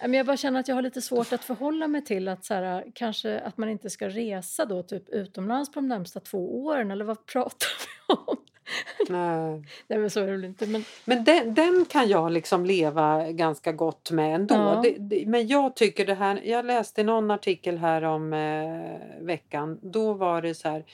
jag 0.00 0.26
bara 0.26 0.36
känner 0.36 0.60
att 0.60 0.68
jag 0.68 0.74
har 0.74 0.82
lite 0.82 1.02
svårt 1.02 1.32
att 1.32 1.44
förhålla 1.44 1.88
mig 1.88 2.04
till 2.04 2.28
att 2.28 2.44
så 2.44 2.54
här, 2.54 2.84
kanske 2.94 3.40
att 3.40 3.58
man 3.58 3.68
inte 3.68 3.90
ska 3.90 4.08
resa 4.08 4.64
då 4.64 4.82
typ 4.82 5.08
utomlands 5.08 5.72
på 5.72 5.80
de 5.80 5.88
närmsta 5.88 6.20
två 6.20 6.64
åren 6.64 6.90
eller 6.90 7.04
vad 7.04 7.26
pratar 7.26 7.68
vi 7.78 8.14
om? 8.14 8.36
Nej. 9.08 9.64
Nej 9.86 9.98
men 9.98 10.10
så 10.10 10.20
är 10.20 10.26
det 10.26 10.32
väl 10.32 10.44
inte. 10.44 10.66
Men, 10.66 10.84
Men 11.04 11.24
den, 11.24 11.54
den 11.54 11.84
kan 11.88 12.08
jag 12.08 12.32
liksom 12.32 12.66
leva 12.66 13.30
ganska 13.30 13.72
gott 13.72 14.10
med 14.10 14.34
ändå. 14.34 14.54
Ja. 14.54 14.80
Det, 14.82 14.96
det, 14.98 15.26
men 15.26 15.46
jag 15.46 15.76
tycker 15.76 16.06
det 16.06 16.14
här, 16.14 16.40
jag 16.44 16.64
läste 16.64 17.02
någon 17.02 17.30
artikel 17.30 17.78
här 17.78 18.02
om 18.02 18.32
eh, 18.32 19.24
veckan. 19.26 19.78
Då 19.82 20.12
var 20.12 20.42
det 20.42 20.54
så 20.54 20.68
här, 20.68 20.84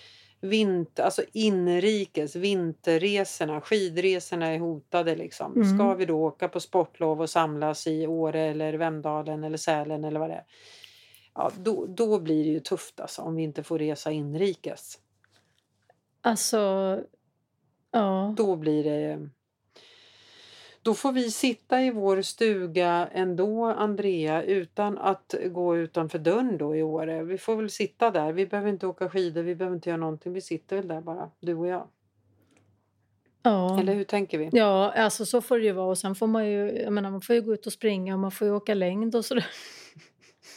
vinter, 0.44 1.02
alltså 1.02 1.22
inrikes 1.32 2.36
vinterresorna, 2.36 3.60
skidresorna 3.60 4.46
är 4.46 4.58
hotade 4.58 5.16
liksom. 5.16 5.52
Mm. 5.52 5.78
Ska 5.78 5.94
vi 5.94 6.04
då 6.04 6.24
åka 6.24 6.48
på 6.48 6.60
sportlov 6.60 7.20
och 7.20 7.30
samlas 7.30 7.86
i 7.86 8.06
Åre 8.06 8.40
eller 8.40 8.74
Vemdalen 8.74 9.44
eller 9.44 9.58
Sälen 9.58 10.04
eller 10.04 10.20
vad 10.20 10.30
det 10.30 10.34
är. 10.34 10.44
Ja, 11.34 11.50
då, 11.58 11.86
då 11.86 12.20
blir 12.20 12.44
det 12.44 12.50
ju 12.50 12.60
tufft 12.60 13.00
alltså 13.00 13.22
om 13.22 13.36
vi 13.36 13.42
inte 13.42 13.62
får 13.62 13.78
resa 13.78 14.10
inrikes. 14.12 14.98
alltså, 16.20 17.00
ja. 17.90 18.34
Då 18.36 18.56
blir 18.56 18.84
det... 18.84 19.28
Då 20.84 20.94
får 20.94 21.12
vi 21.12 21.30
sitta 21.30 21.82
i 21.82 21.90
vår 21.90 22.22
stuga 22.22 23.08
ändå, 23.12 23.64
Andrea, 23.64 24.42
utan 24.42 24.98
att 24.98 25.34
gå 25.46 25.76
utanför 25.76 26.18
dörren 26.18 26.58
då 26.58 26.76
i 26.76 26.82
Åre. 26.82 27.22
Vi 27.24 27.38
får 27.38 27.56
väl 27.56 27.70
sitta 27.70 28.10
där. 28.10 28.32
Vi 28.32 28.46
behöver 28.46 28.70
inte 28.70 28.86
åka 28.86 29.10
skidor, 29.10 29.42
vi 29.42 29.54
behöver 29.54 29.76
inte 29.76 29.90
göra 29.90 30.00
någonting. 30.00 30.32
Vi 30.32 30.40
sitter 30.40 30.76
väl 30.76 30.88
där 30.88 31.00
bara, 31.00 31.30
du 31.40 31.54
och 31.54 31.66
jag. 31.66 31.88
ja. 33.42 33.80
Eller 33.80 33.94
hur 33.94 34.04
tänker 34.04 34.38
vi? 34.38 34.50
Ja, 34.52 34.92
alltså 34.92 35.26
så 35.26 35.40
får 35.40 35.58
det 35.58 35.64
ju 35.64 35.72
vara. 35.72 35.90
Och 35.90 35.98
sen 35.98 36.14
får 36.14 36.26
man 36.26 36.46
ju, 36.46 36.82
jag 36.82 36.92
menar, 36.92 37.10
man 37.10 37.20
får 37.20 37.34
ju 37.34 37.42
gå 37.42 37.54
ut 37.54 37.66
och 37.66 37.72
springa 37.72 38.14
och 38.14 38.20
man 38.20 38.30
får 38.30 38.46
ju 38.46 38.54
åka 38.54 38.74
längd 38.74 39.14
och 39.14 39.24
sådär. 39.24 39.46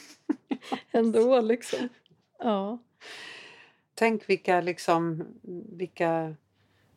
Ändå 0.91 1.41
liksom. 1.41 1.89
Ja. 2.39 2.79
tänk 3.93 4.29
vilka, 4.29 4.61
liksom, 4.61 5.25
vilka 5.77 6.35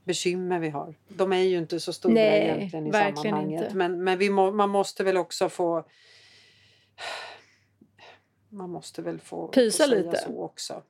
bekymmer 0.05 0.59
vi 0.59 0.69
har. 0.69 0.95
De 1.09 1.33
är 1.33 1.37
ju 1.43 1.59
inte 1.59 1.81
så 1.81 1.93
stora 1.93 2.15
Nej, 2.15 2.41
egentligen 2.49 2.87
i 2.87 2.93
sammanhanget. 2.93 3.63
inte. 3.65 3.77
Men, 3.77 4.05
men 4.05 4.19
må, 4.35 4.51
man 4.53 4.71
måste 4.71 5.05
väl 5.05 5.17
också 5.17 5.49
få... 5.49 5.85
Man 8.49 8.71
måste 8.71 9.03
väl 9.03 9.21
få, 9.21 9.49
Pysa 9.49 9.85
få 9.85 9.91
lite. 9.91 10.17
så 10.17 10.43
också. 10.45 10.83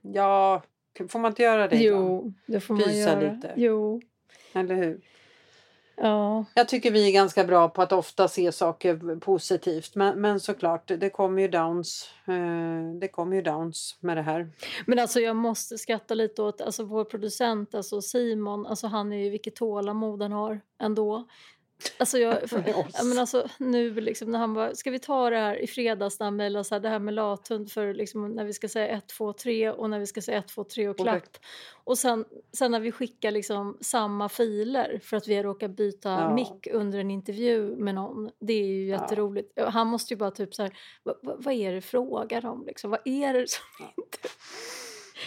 Ja, 0.00 0.62
får 1.08 1.18
man 1.18 1.32
inte 1.32 1.42
göra 1.42 1.68
det? 1.68 1.76
Jo, 1.76 2.32
det 2.46 2.60
får 2.60 2.74
man 2.74 2.82
Pysa 2.84 2.96
göra. 2.98 3.32
lite. 3.34 3.52
Jo, 3.56 4.02
Eller 4.52 4.74
hur? 4.74 5.00
Ja. 6.00 6.44
Jag 6.54 6.68
tycker 6.68 6.90
vi 6.90 7.08
är 7.08 7.12
ganska 7.12 7.44
bra 7.44 7.68
på 7.68 7.82
att 7.82 7.92
ofta 7.92 8.28
se 8.28 8.52
saker 8.52 9.20
positivt. 9.20 9.94
Men, 9.94 10.20
men 10.20 10.40
såklart, 10.40 10.86
det 10.86 11.10
kommer 11.10 11.42
ju 11.42 11.48
downs. 11.48 12.10
Eh, 12.26 12.98
det 13.00 13.08
kommer 13.08 13.36
ju 13.36 13.42
downs 13.42 13.96
med 14.00 14.16
det 14.16 14.22
här. 14.22 14.50
Men 14.86 14.98
alltså 14.98 15.20
jag 15.20 15.36
måste 15.36 15.78
skratta 15.78 16.14
lite 16.14 16.42
åt 16.42 16.60
alltså 16.60 16.84
vår 16.84 17.04
producent, 17.04 17.74
alltså 17.74 18.02
Simon, 18.02 18.66
alltså 18.66 18.86
han 18.86 19.12
är 19.12 19.24
ju 19.24 19.30
vilket 19.30 19.56
tålamod 19.56 20.22
han 20.22 20.32
har 20.32 20.60
ändå. 20.80 21.26
Alltså 21.98 22.18
jag, 22.18 22.50
för, 22.50 22.64
ja, 22.66 23.04
men 23.04 23.18
alltså 23.18 23.48
nu 23.58 24.00
liksom 24.00 24.30
när 24.30 24.38
han 24.38 24.54
bara, 24.54 24.74
ska 24.74 24.90
vi 24.90 24.98
ta 24.98 25.30
det 25.30 25.36
här 25.36 25.56
i 25.56 25.66
fredags 25.66 26.18
när 26.20 26.26
han 26.26 26.36
mejlade 26.36 26.64
så 26.64 26.74
här, 26.74 26.80
det 26.80 26.88
här 26.88 26.98
med 26.98 27.14
lathund 27.14 27.72
för 27.72 27.94
liksom 27.94 28.28
när 28.32 28.44
vi 28.44 28.52
ska 28.52 28.68
säga 28.68 28.88
1, 28.88 29.06
2, 29.06 29.32
3 29.32 29.70
och 29.70 29.90
när 29.90 29.98
vi 29.98 30.06
ska 30.06 30.20
säga 30.22 30.38
1, 30.38 30.48
2, 30.48 30.64
3 30.64 30.88
och 30.88 30.96
klapp. 30.98 31.22
Och 31.84 31.98
sen, 31.98 32.24
sen 32.52 32.70
när 32.70 32.80
vi 32.80 32.92
skickar 32.92 33.30
liksom 33.30 33.78
samma 33.80 34.28
filer 34.28 35.00
för 35.04 35.16
att 35.16 35.28
vi 35.28 35.34
har 35.34 35.42
råkat 35.42 35.70
byta 35.76 36.08
Ja. 36.10 36.34
mick 36.34 36.66
under 36.72 36.98
en 36.98 37.10
intervju 37.10 37.76
med 37.76 37.94
någon. 37.94 38.30
Det 38.40 38.52
är 38.52 38.66
ju 38.66 38.86
Ja. 38.88 39.00
jätteroligt. 39.02 39.58
Han 39.60 39.86
måste 39.86 40.14
ju 40.14 40.18
bara 40.18 40.30
typ 40.30 40.54
så 40.54 40.62
här, 40.62 40.72
vad, 41.22 41.54
är 41.54 41.72
det 41.72 41.80
frågan 41.80 42.44
om 42.44 42.64
liksom? 42.66 42.90
Vad 42.90 43.00
är 43.04 43.32
det 43.34 43.48
som 43.48 43.64
inte, 43.96 44.18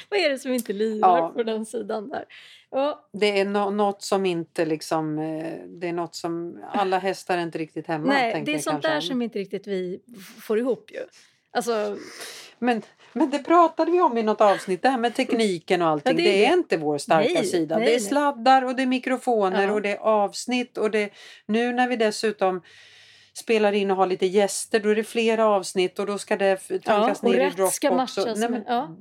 vad 0.09 0.19
är 0.19 0.29
det 0.29 0.39
som 0.39 0.53
inte 0.53 0.73
lirar 0.73 1.17
Ja. 1.17 1.31
på 1.35 1.43
den 1.43 1.65
sidan 1.65 2.09
där? 2.09 2.25
Ja, 2.71 3.09
Det 3.13 3.39
är 3.39 3.45
no- 3.45 3.71
något 3.71 4.01
som 4.01 4.25
inte 4.25 4.65
liksom... 4.65 5.19
eh, 5.19 5.53
Det 5.67 5.87
är 5.87 5.93
något 5.93 6.15
som... 6.15 6.63
Alla 6.73 6.99
hästar 6.99 7.37
är 7.37 7.41
inte 7.41 7.57
riktigt 7.57 7.87
hemma. 7.87 8.05
nej, 8.07 8.43
det 8.45 8.53
är 8.53 8.59
sånt 8.59 8.81
där 8.81 8.99
som 9.01 9.21
inte 9.21 9.39
riktigt 9.39 9.67
vi 9.67 9.99
får 10.41 10.59
ihop 10.59 10.91
ju. 10.93 10.99
Alltså, 11.53 11.97
Men, 12.59 12.81
men 13.13 13.29
det 13.29 13.39
pratade 13.39 13.91
vi 13.91 14.01
om 14.01 14.17
i 14.17 14.23
något 14.23 14.41
avsnitt, 14.41 14.81
det 14.81 14.89
här 14.89 14.97
med 14.97 15.15
tekniken 15.15 15.81
och 15.81 15.87
allting. 15.87 16.11
Ja, 16.11 16.17
det, 16.17 16.23
det 16.23 16.43
är 16.43 16.45
är 16.45 16.47
det. 16.51 16.53
inte 16.57 16.77
vår 16.77 16.97
starka 16.97 17.33
Nej, 17.33 17.45
sida. 17.45 17.77
nej, 17.77 17.85
det 17.87 17.95
är 17.95 17.99
sladdar 17.99 18.61
och 18.65 18.75
det 18.75 18.81
är 18.81 18.87
mikrofoner 18.87 19.67
Ja. 19.67 19.73
och 19.73 19.81
det 19.81 19.89
är 19.91 19.97
avsnitt. 19.97 20.77
Och 20.77 20.91
det, 20.91 21.09
nu 21.45 21.73
när 21.73 21.87
vi 21.87 21.95
dessutom 21.95 22.61
spelar 23.33 23.73
in 23.73 23.91
och 23.91 23.97
har 23.97 24.07
lite 24.07 24.25
gäster 24.25 24.79
då 24.79 24.89
är 24.89 24.95
det 24.95 25.03
flera 25.03 25.45
avsnitt 25.45 25.99
och 25.99 26.05
då 26.05 26.17
ska 26.17 26.37
det 26.37 26.57
tankas 26.83 27.23
och 27.23 27.29
ner 27.29 27.47
i 27.47 27.49
Dropbox. 27.49 27.75
ska 27.75 27.91
och- 27.91 28.37
Nej, 28.37 28.49
men, 28.49 28.63
ja. 28.67 28.95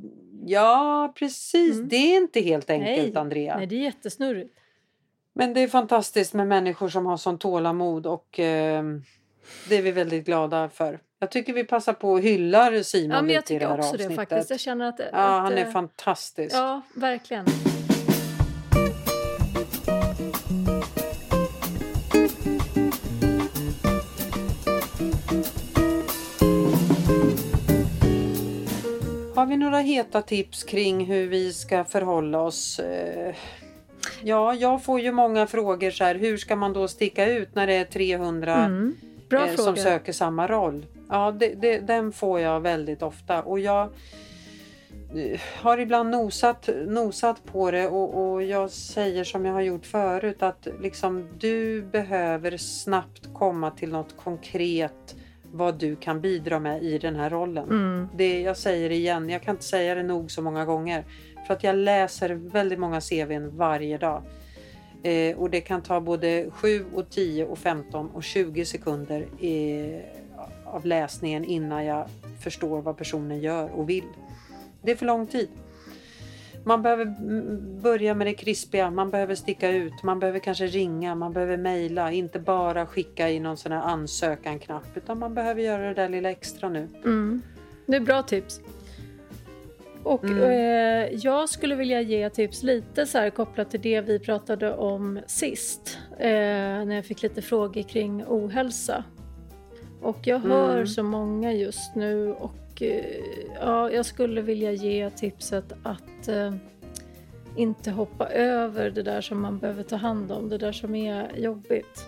ja, 0.47 1.13
precis. 1.17 1.75
Mm. 1.77 1.89
Det 1.89 1.97
är 1.97 2.17
inte 2.17 2.41
helt 2.41 2.71
enkelt, 2.71 3.15
nej, 3.15 3.17
Andrea. 3.17 3.57
nej, 3.57 3.67
det 3.67 3.75
är 3.75 3.81
jättesnurrigt. 3.81 4.55
Men 5.33 5.55
det 5.55 5.61
är 5.61 5.69
fantastiskt 5.69 6.35
med 6.35 6.47
människor 6.47 6.89
som 6.89 7.07
har 7.07 7.17
sån 7.17 7.39
tålamod 7.39 8.07
och 8.07 8.41
eh, 8.41 8.85
det 9.69 9.77
är 9.77 9.83
vi 9.83 9.93
väldigt 9.93 10.27
glada 10.27 10.69
för. 10.69 11.01
Jag 11.19 11.31
tycker 11.31 11.53
vi 11.53 11.65
passar 11.65 11.93
på 11.93 12.15
att 12.17 12.23
hylla 12.23 12.83
Simon 12.83 13.11
Ja, 13.17 13.23
men 13.23 13.35
jag 13.35 13.43
lite 13.43 13.55
i 13.55 13.59
det 13.59 13.61
tycker 13.61 13.67
här 13.69 13.79
också 13.79 13.89
avsnittet. 13.89 14.09
det 14.09 14.15
faktiskt. 14.17 14.51
Jag 14.51 14.61
känner 14.61 14.89
att... 14.89 14.99
Ja, 14.99 15.07
att, 15.07 15.43
han 15.43 15.53
är 15.53 15.71
fantastisk. 15.71 16.57
Ja, 16.57 16.81
verkligen. 16.95 17.47
Har 29.41 29.47
vi 29.47 29.57
några 29.57 29.79
heta 29.79 30.23
tips 30.23 30.65
kring 30.65 31.05
hur 31.05 31.27
vi 31.27 31.53
ska 31.53 31.85
förhålla 31.85 32.41
oss? 32.41 32.79
Eh, 32.79 33.35
Ja, 34.23 34.55
jag 34.55 34.83
får 34.83 35.01
ju 35.01 35.13
många 35.13 35.47
frågor 35.47 35.91
så 35.91 36.05
här. 36.05 36.15
Hur 36.15 36.37
ska 36.37 36.57
man 36.57 36.73
då 36.73 36.89
sticka 36.89 37.27
ut 37.27 37.55
när 37.55 37.67
det 37.67 37.75
är 37.75 37.85
300 37.85 38.55
Mm. 38.55 38.97
Eh, 39.33 39.39
fråga. 39.39 39.57
som 39.57 39.77
söker 39.77 40.13
samma 40.13 40.47
roll? 40.47 40.87
Ja, 41.09 41.31
det, 41.31 41.55
det, 41.55 41.79
den 41.79 42.13
får 42.13 42.41
jag 42.41 42.61
väldigt 42.61 43.03
ofta 43.03 43.43
och 43.43 43.61
jag 43.61 43.89
eh, 45.15 45.41
har 45.57 45.79
ibland 45.79 46.11
nosat, 46.11 46.69
nosat 46.87 47.45
på 47.45 47.71
det 47.71 47.89
och, 47.89 48.33
och 48.33 48.43
jag 48.43 48.71
säger 48.71 49.25
som 49.25 49.45
jag 49.45 49.53
har 49.53 49.61
gjort 49.61 49.87
förut 49.87 50.43
att 50.43 50.69
liksom 50.81 51.29
du 51.39 51.83
behöver 51.83 52.57
snabbt 52.57 53.35
komma 53.35 53.71
till 53.71 53.91
något 53.91 54.17
konkret 54.17 55.17
vad 55.53 55.79
du 55.79 55.97
kan 55.97 56.21
bidra 56.21 56.61
med 56.61 56.83
i 56.83 56.99
den 56.99 57.17
här 57.17 57.31
rollen. 57.31 57.65
Mm. 57.65 58.09
Det, 58.17 58.41
jag 58.41 58.57
säger 58.57 58.91
igen, 58.91 59.29
jag 59.29 59.43
kan 59.43 59.55
inte 59.55 59.65
säga 59.65 59.95
det 59.95 60.03
nog 60.03 60.31
så 60.31 60.43
många 60.43 60.65
gånger. 60.65 61.05
För 61.47 61.55
att 61.55 61.65
jag 61.65 61.77
läser 61.77 62.35
väldigt 62.35 62.79
många 62.79 63.01
CVn 63.01 63.57
varje 63.57 63.99
dag. 63.99 64.23
Eh, 65.03 65.39
och 65.39 65.51
det 65.51 65.61
kan 65.61 65.83
ta 65.83 66.01
både 66.01 66.51
7 66.51 66.85
och 66.95 67.11
10 67.11 67.47
och 67.47 67.59
15 67.59 68.11
och 68.11 68.23
20 68.23 68.65
sekunder 68.65 69.29
eh, 69.41 70.01
av 70.65 70.87
läsningen 70.87 71.45
innan 71.45 71.85
jag 71.85 72.07
förstår 72.41 72.83
vad 72.83 72.97
personen 72.97 73.41
gör 73.41 73.71
och 73.71 73.89
vill. 73.89 74.05
Det 74.83 74.91
är 74.91 74.97
för 74.97 75.07
lång 75.07 75.27
tid. 75.27 75.49
Man 76.65 76.83
behöver 76.83 77.05
börja 77.81 78.15
med 78.15 78.27
det 78.27 78.35
krispiga, 78.35 78.91
man 78.91 79.11
behöver 79.11 79.35
sticka 79.35 79.71
ut, 79.71 80.03
man 80.03 80.21
behöver 80.21 80.39
kanske 80.39 80.67
ringa, 80.67 81.15
man 81.15 81.33
behöver 81.33 81.57
mejla, 81.57 82.13
inte 82.13 82.39
bara 82.39 82.87
skicka 82.87 83.31
i 83.31 83.41
någon 83.41 83.57
sån 83.57 83.73
här 83.73 83.81
ansökan-knapp 83.83 84.97
utan 84.97 85.19
man 85.19 85.35
behöver 85.35 85.63
göra 85.63 85.83
det 85.89 85.95
där 85.95 86.09
lilla 86.09 86.31
extra 86.31 86.69
nu. 86.69 86.89
Mm. 87.05 87.43
Det 87.87 87.97
är 87.97 88.01
bra 88.01 88.23
tips. 88.23 88.61
Och 90.03 90.25
Mm. 90.25 90.43
eh, 90.43 91.19
jag 91.23 91.49
skulle 91.49 91.75
vilja 91.75 92.01
ge 92.01 92.31
tips 92.31 92.63
lite 92.63 93.07
så 93.07 93.19
här 93.19 93.31
kopplat 93.31 93.71
till 93.71 93.81
det 93.81 94.01
vi 94.01 94.19
pratade 94.19 94.75
om 94.77 95.21
sist. 95.27 95.99
Eh, 96.19 96.29
när 96.29 96.95
jag 96.95 97.05
fick 97.05 97.23
lite 97.23 97.43
frågor 97.43 97.83
kring 97.83 98.25
ohälsa. 98.29 99.05
Och 100.03 100.19
jag 100.23 100.39
hör 100.39 100.75
Mm. 100.75 100.87
så 100.87 101.03
många 101.03 101.53
just 101.53 101.95
nu 101.97 102.33
och 102.33 102.55
eh, 102.83 103.05
ja, 103.61 103.91
jag 103.91 104.07
skulle 104.07 104.41
vilja 104.41 104.73
ge 104.73 105.11
tipset 105.11 105.73
att 105.83 106.29
eh, 106.29 106.55
inte 107.57 107.91
hoppa 107.91 108.29
över 108.29 108.91
det 108.91 109.03
där 109.03 109.21
som 109.21 109.41
man 109.41 109.59
behöver 109.59 109.83
ta 109.83 109.97
hand 109.97 110.33
om, 110.33 110.49
det 110.49 110.59
där 110.59 110.73
som 110.73 110.95
är 110.95 111.37
jobbigt. 111.37 112.07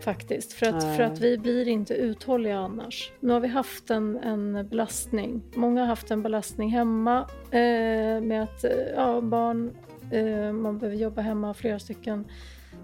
Faktiskt, 0.00 0.52
för 0.52 0.66
att, 0.66 0.96
för 0.96 1.02
att 1.02 1.20
vi 1.20 1.38
blir 1.38 1.68
inte 1.68 1.94
uthålliga 1.94 2.58
annars. 2.58 3.12
Nu 3.20 3.32
har 3.32 3.40
vi 3.40 3.48
haft 3.48 3.90
en, 3.90 4.16
en 4.16 4.68
belastning. 4.68 5.42
Många 5.54 5.80
har 5.80 5.86
haft 5.86 6.10
en 6.10 6.22
belastning 6.22 6.70
hemma 6.70 7.18
eh, 7.50 8.20
med 8.20 8.42
att 8.42 8.64
eh, 8.64 8.70
ja, 8.96 9.20
barn, 9.20 9.76
eh, 10.10 10.52
man 10.52 10.78
behöver 10.78 10.98
jobba 10.98 11.20
hemma, 11.20 11.54
flera 11.54 11.78
stycken 11.78 12.24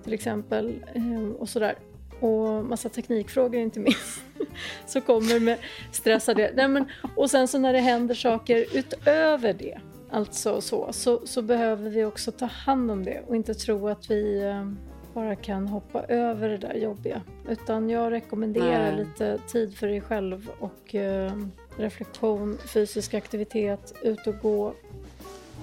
till 0.04 0.12
exempel 0.12 0.84
eh, 0.94 1.28
och 1.38 1.48
sådär. 1.48 1.74
Och 2.20 2.64
massa 2.64 2.88
teknikfrågor 2.88 3.60
inte 3.60 3.80
minst. 3.80 4.22
så 4.86 5.00
kommer 5.00 5.40
med 5.40 5.58
stressade... 5.92 6.52
Nej, 6.54 6.68
men, 6.68 6.84
och 7.16 7.30
sen 7.30 7.48
så 7.48 7.58
när 7.58 7.72
det 7.72 7.80
händer 7.80 8.14
saker 8.14 8.64
utöver 8.72 9.52
det, 9.52 9.80
alltså 10.10 10.60
så, 10.60 10.92
så, 10.92 11.26
så 11.26 11.42
behöver 11.42 11.90
vi 11.90 12.04
också 12.04 12.32
ta 12.32 12.46
hand 12.46 12.90
om 12.90 13.04
det 13.04 13.22
och 13.26 13.36
inte 13.36 13.54
tro 13.54 13.88
att 13.88 14.10
vi 14.10 14.42
eh, 14.42 14.68
bara 15.14 15.36
kan 15.36 15.68
hoppa 15.68 16.02
över 16.02 16.48
det 16.48 16.58
där 16.58 16.74
jobbiga. 16.74 17.22
Utan 17.48 17.90
jag 17.90 18.12
rekommenderar 18.12 18.92
Nej. 18.92 19.04
lite 19.04 19.38
tid 19.48 19.76
för 19.76 19.86
dig 19.86 20.00
själv 20.00 20.50
och 20.58 20.94
eh, 20.94 21.32
reflektion, 21.76 22.58
fysisk 22.58 23.14
aktivitet, 23.14 23.94
ut 24.02 24.26
och 24.26 24.38
gå. 24.42 24.74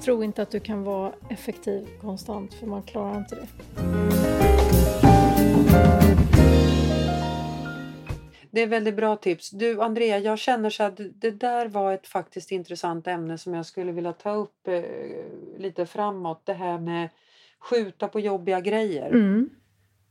Tro 0.03 0.23
inte 0.23 0.41
att 0.41 0.51
du 0.51 0.59
kan 0.59 0.83
vara 0.83 1.11
effektiv 1.29 1.87
konstant 2.01 2.53
för 2.53 2.67
man 2.67 2.83
klarar 2.83 3.17
inte 3.17 3.35
det. 3.35 3.47
Det 8.51 8.61
är 8.61 8.67
väldigt 8.67 8.95
bra 8.95 9.15
tips. 9.15 9.49
Du 9.49 9.81
Andrea, 9.81 10.19
jag 10.19 10.39
känner 10.39 10.69
så 10.69 10.83
att 10.83 10.99
det 11.13 11.31
där 11.31 11.67
var 11.67 11.93
ett 11.93 12.07
faktiskt 12.07 12.51
intressant 12.51 13.07
ämne 13.07 13.37
som 13.37 13.53
jag 13.53 13.65
skulle 13.65 13.91
vilja 13.91 14.13
ta 14.13 14.31
upp 14.31 14.67
eh, 14.67 14.83
lite 15.57 15.85
framåt. 15.85 16.41
Det 16.45 16.53
här 16.53 16.79
med 16.79 17.09
skjuta 17.59 18.07
på 18.07 18.19
jobbiga 18.19 18.59
grejer. 18.59 19.07
Mm. 19.09 19.49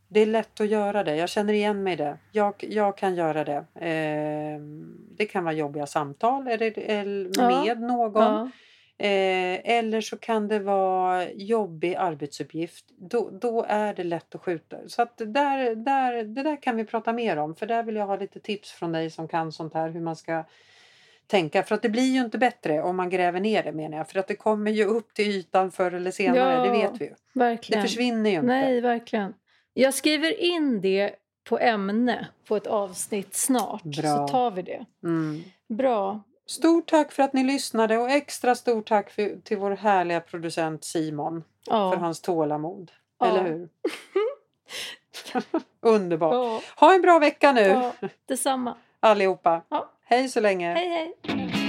Det 0.09 0.20
är 0.20 0.26
lätt 0.26 0.61
att 0.61 0.68
göra 0.68 1.05
det. 1.05 1.16
Jag 1.16 1.29
känner 1.29 1.53
igen 1.53 1.83
mig 1.83 1.92
i 1.92 1.96
det. 1.96 2.18
Jag, 2.33 2.55
jag 2.59 2.96
kan 2.98 3.14
göra 3.14 3.44
det. 3.44 3.57
Eh, 3.74 4.61
det 5.16 5.26
kan 5.26 5.44
vara 5.44 5.55
jobbiga 5.55 5.87
samtal 5.87 6.48
eller, 6.48 6.79
eller 6.79 7.31
Ja. 7.38 7.64
med 7.64 7.81
någon. 7.81 8.22
Ja. 8.22 8.50
Eh, 9.03 9.61
eller 9.65 10.01
så 10.01 10.17
kan 10.17 10.49
det 10.49 10.59
vara 10.59 11.31
jobbig 11.31 11.95
arbetsuppgift. 11.95 12.85
Då, 12.89 13.31
då 13.31 13.65
är 13.69 13.95
det 13.95 14.05
lätt 14.05 14.35
att 14.35 14.41
skjuta. 14.41 14.77
Så 14.87 15.03
att 15.03 15.17
det, 15.17 15.27
där, 15.27 15.75
där, 15.75 16.25
det 16.25 16.43
där 16.43 16.63
kan 16.63 16.77
vi 16.77 16.85
prata 16.85 17.13
mer 17.13 17.37
om. 17.37 17.55
För 17.55 17.67
där 17.67 17.83
vill 17.83 17.97
jag 17.97 18.07
ha 18.07 18.17
lite 18.17 18.41
tips 18.41 18.73
från 18.73 18.93
dig 18.93 19.11
som 19.11 19.29
kan 19.29 19.53
sånt 19.53 19.75
här. 19.75 19.89
Hur 19.89 20.01
man 20.01 20.17
ska 20.17 20.45
tänka. 21.27 21.63
För 21.63 21.75
att 21.75 21.83
det 21.83 21.89
blir 21.89 22.15
ju 22.15 22.21
inte 22.21 22.39
bättre 22.39 22.83
om 22.83 22.97
man 22.97 23.11
gräver 23.11 23.41
ner 23.41 23.63
det 23.63 23.73
menar 23.73 23.97
jag. 23.99 24.09
För 24.09 24.19
att 24.19 24.29
det 24.29 24.35
kommer 24.35 24.71
ju 24.71 24.85
upp 24.85 25.15
till 25.15 25.29
ytan 25.29 25.71
förr 25.71 25.93
eller 25.93 26.11
senare. 26.11 26.39
Ja, 26.39 26.65
Det 26.65 26.71
vet 26.71 27.01
vi 27.01 27.05
ju. 27.05 27.11
Det 27.11 27.39
Verkligen. 27.39 27.83
försvinner 27.83 28.31
ju 28.31 28.37
inte. 28.37 28.47
Nej, 28.47 28.81
verkligen. 28.81 29.35
Jag 29.75 29.95
skriver 29.95 30.41
in 30.41 30.81
det 30.81 31.11
på 31.49 31.59
ämne 31.59 32.29
på 32.49 32.57
ett 32.57 32.67
avsnitt 32.67 33.35
snart. 33.35 33.83
Bra. 33.83 34.03
Så 34.03 34.29
tar 34.29 34.51
vi 34.51 34.63
det. 34.63 34.87
Mm. 35.05 35.43
Bra. 35.69 36.21
Stort 36.51 36.91
tack 36.91 37.13
för 37.13 37.23
att 37.23 37.33
ni 37.33 37.45
lyssnade 37.45 37.99
och 37.99 38.11
extra 38.11 38.55
stort 38.55 38.89
tack 38.89 39.11
för, 39.11 39.41
till 39.45 39.57
vår 39.59 39.71
härliga 39.71 40.21
producent 40.21 40.85
Simon 40.85 41.45
för 41.69 41.75
Ja. 41.75 41.97
hans 41.97 42.21
tålamod. 42.21 42.93
Ja. 43.19 43.27
Eller 43.27 43.43
hur? 43.45 43.69
Underbart. 45.81 46.35
Ja. 46.35 46.61
Ha 46.77 46.95
en 46.95 47.03
bra 47.03 47.19
vecka 47.19 47.53
nu 47.53 47.61
ja, 47.61 47.93
detsamma. 48.27 48.77
allihopa. 49.01 49.63
Ja. 49.69 49.91
Hej 50.05 50.29
så 50.29 50.41
länge. 50.41 50.75
Hej 50.75 50.89
hej! 50.89 51.60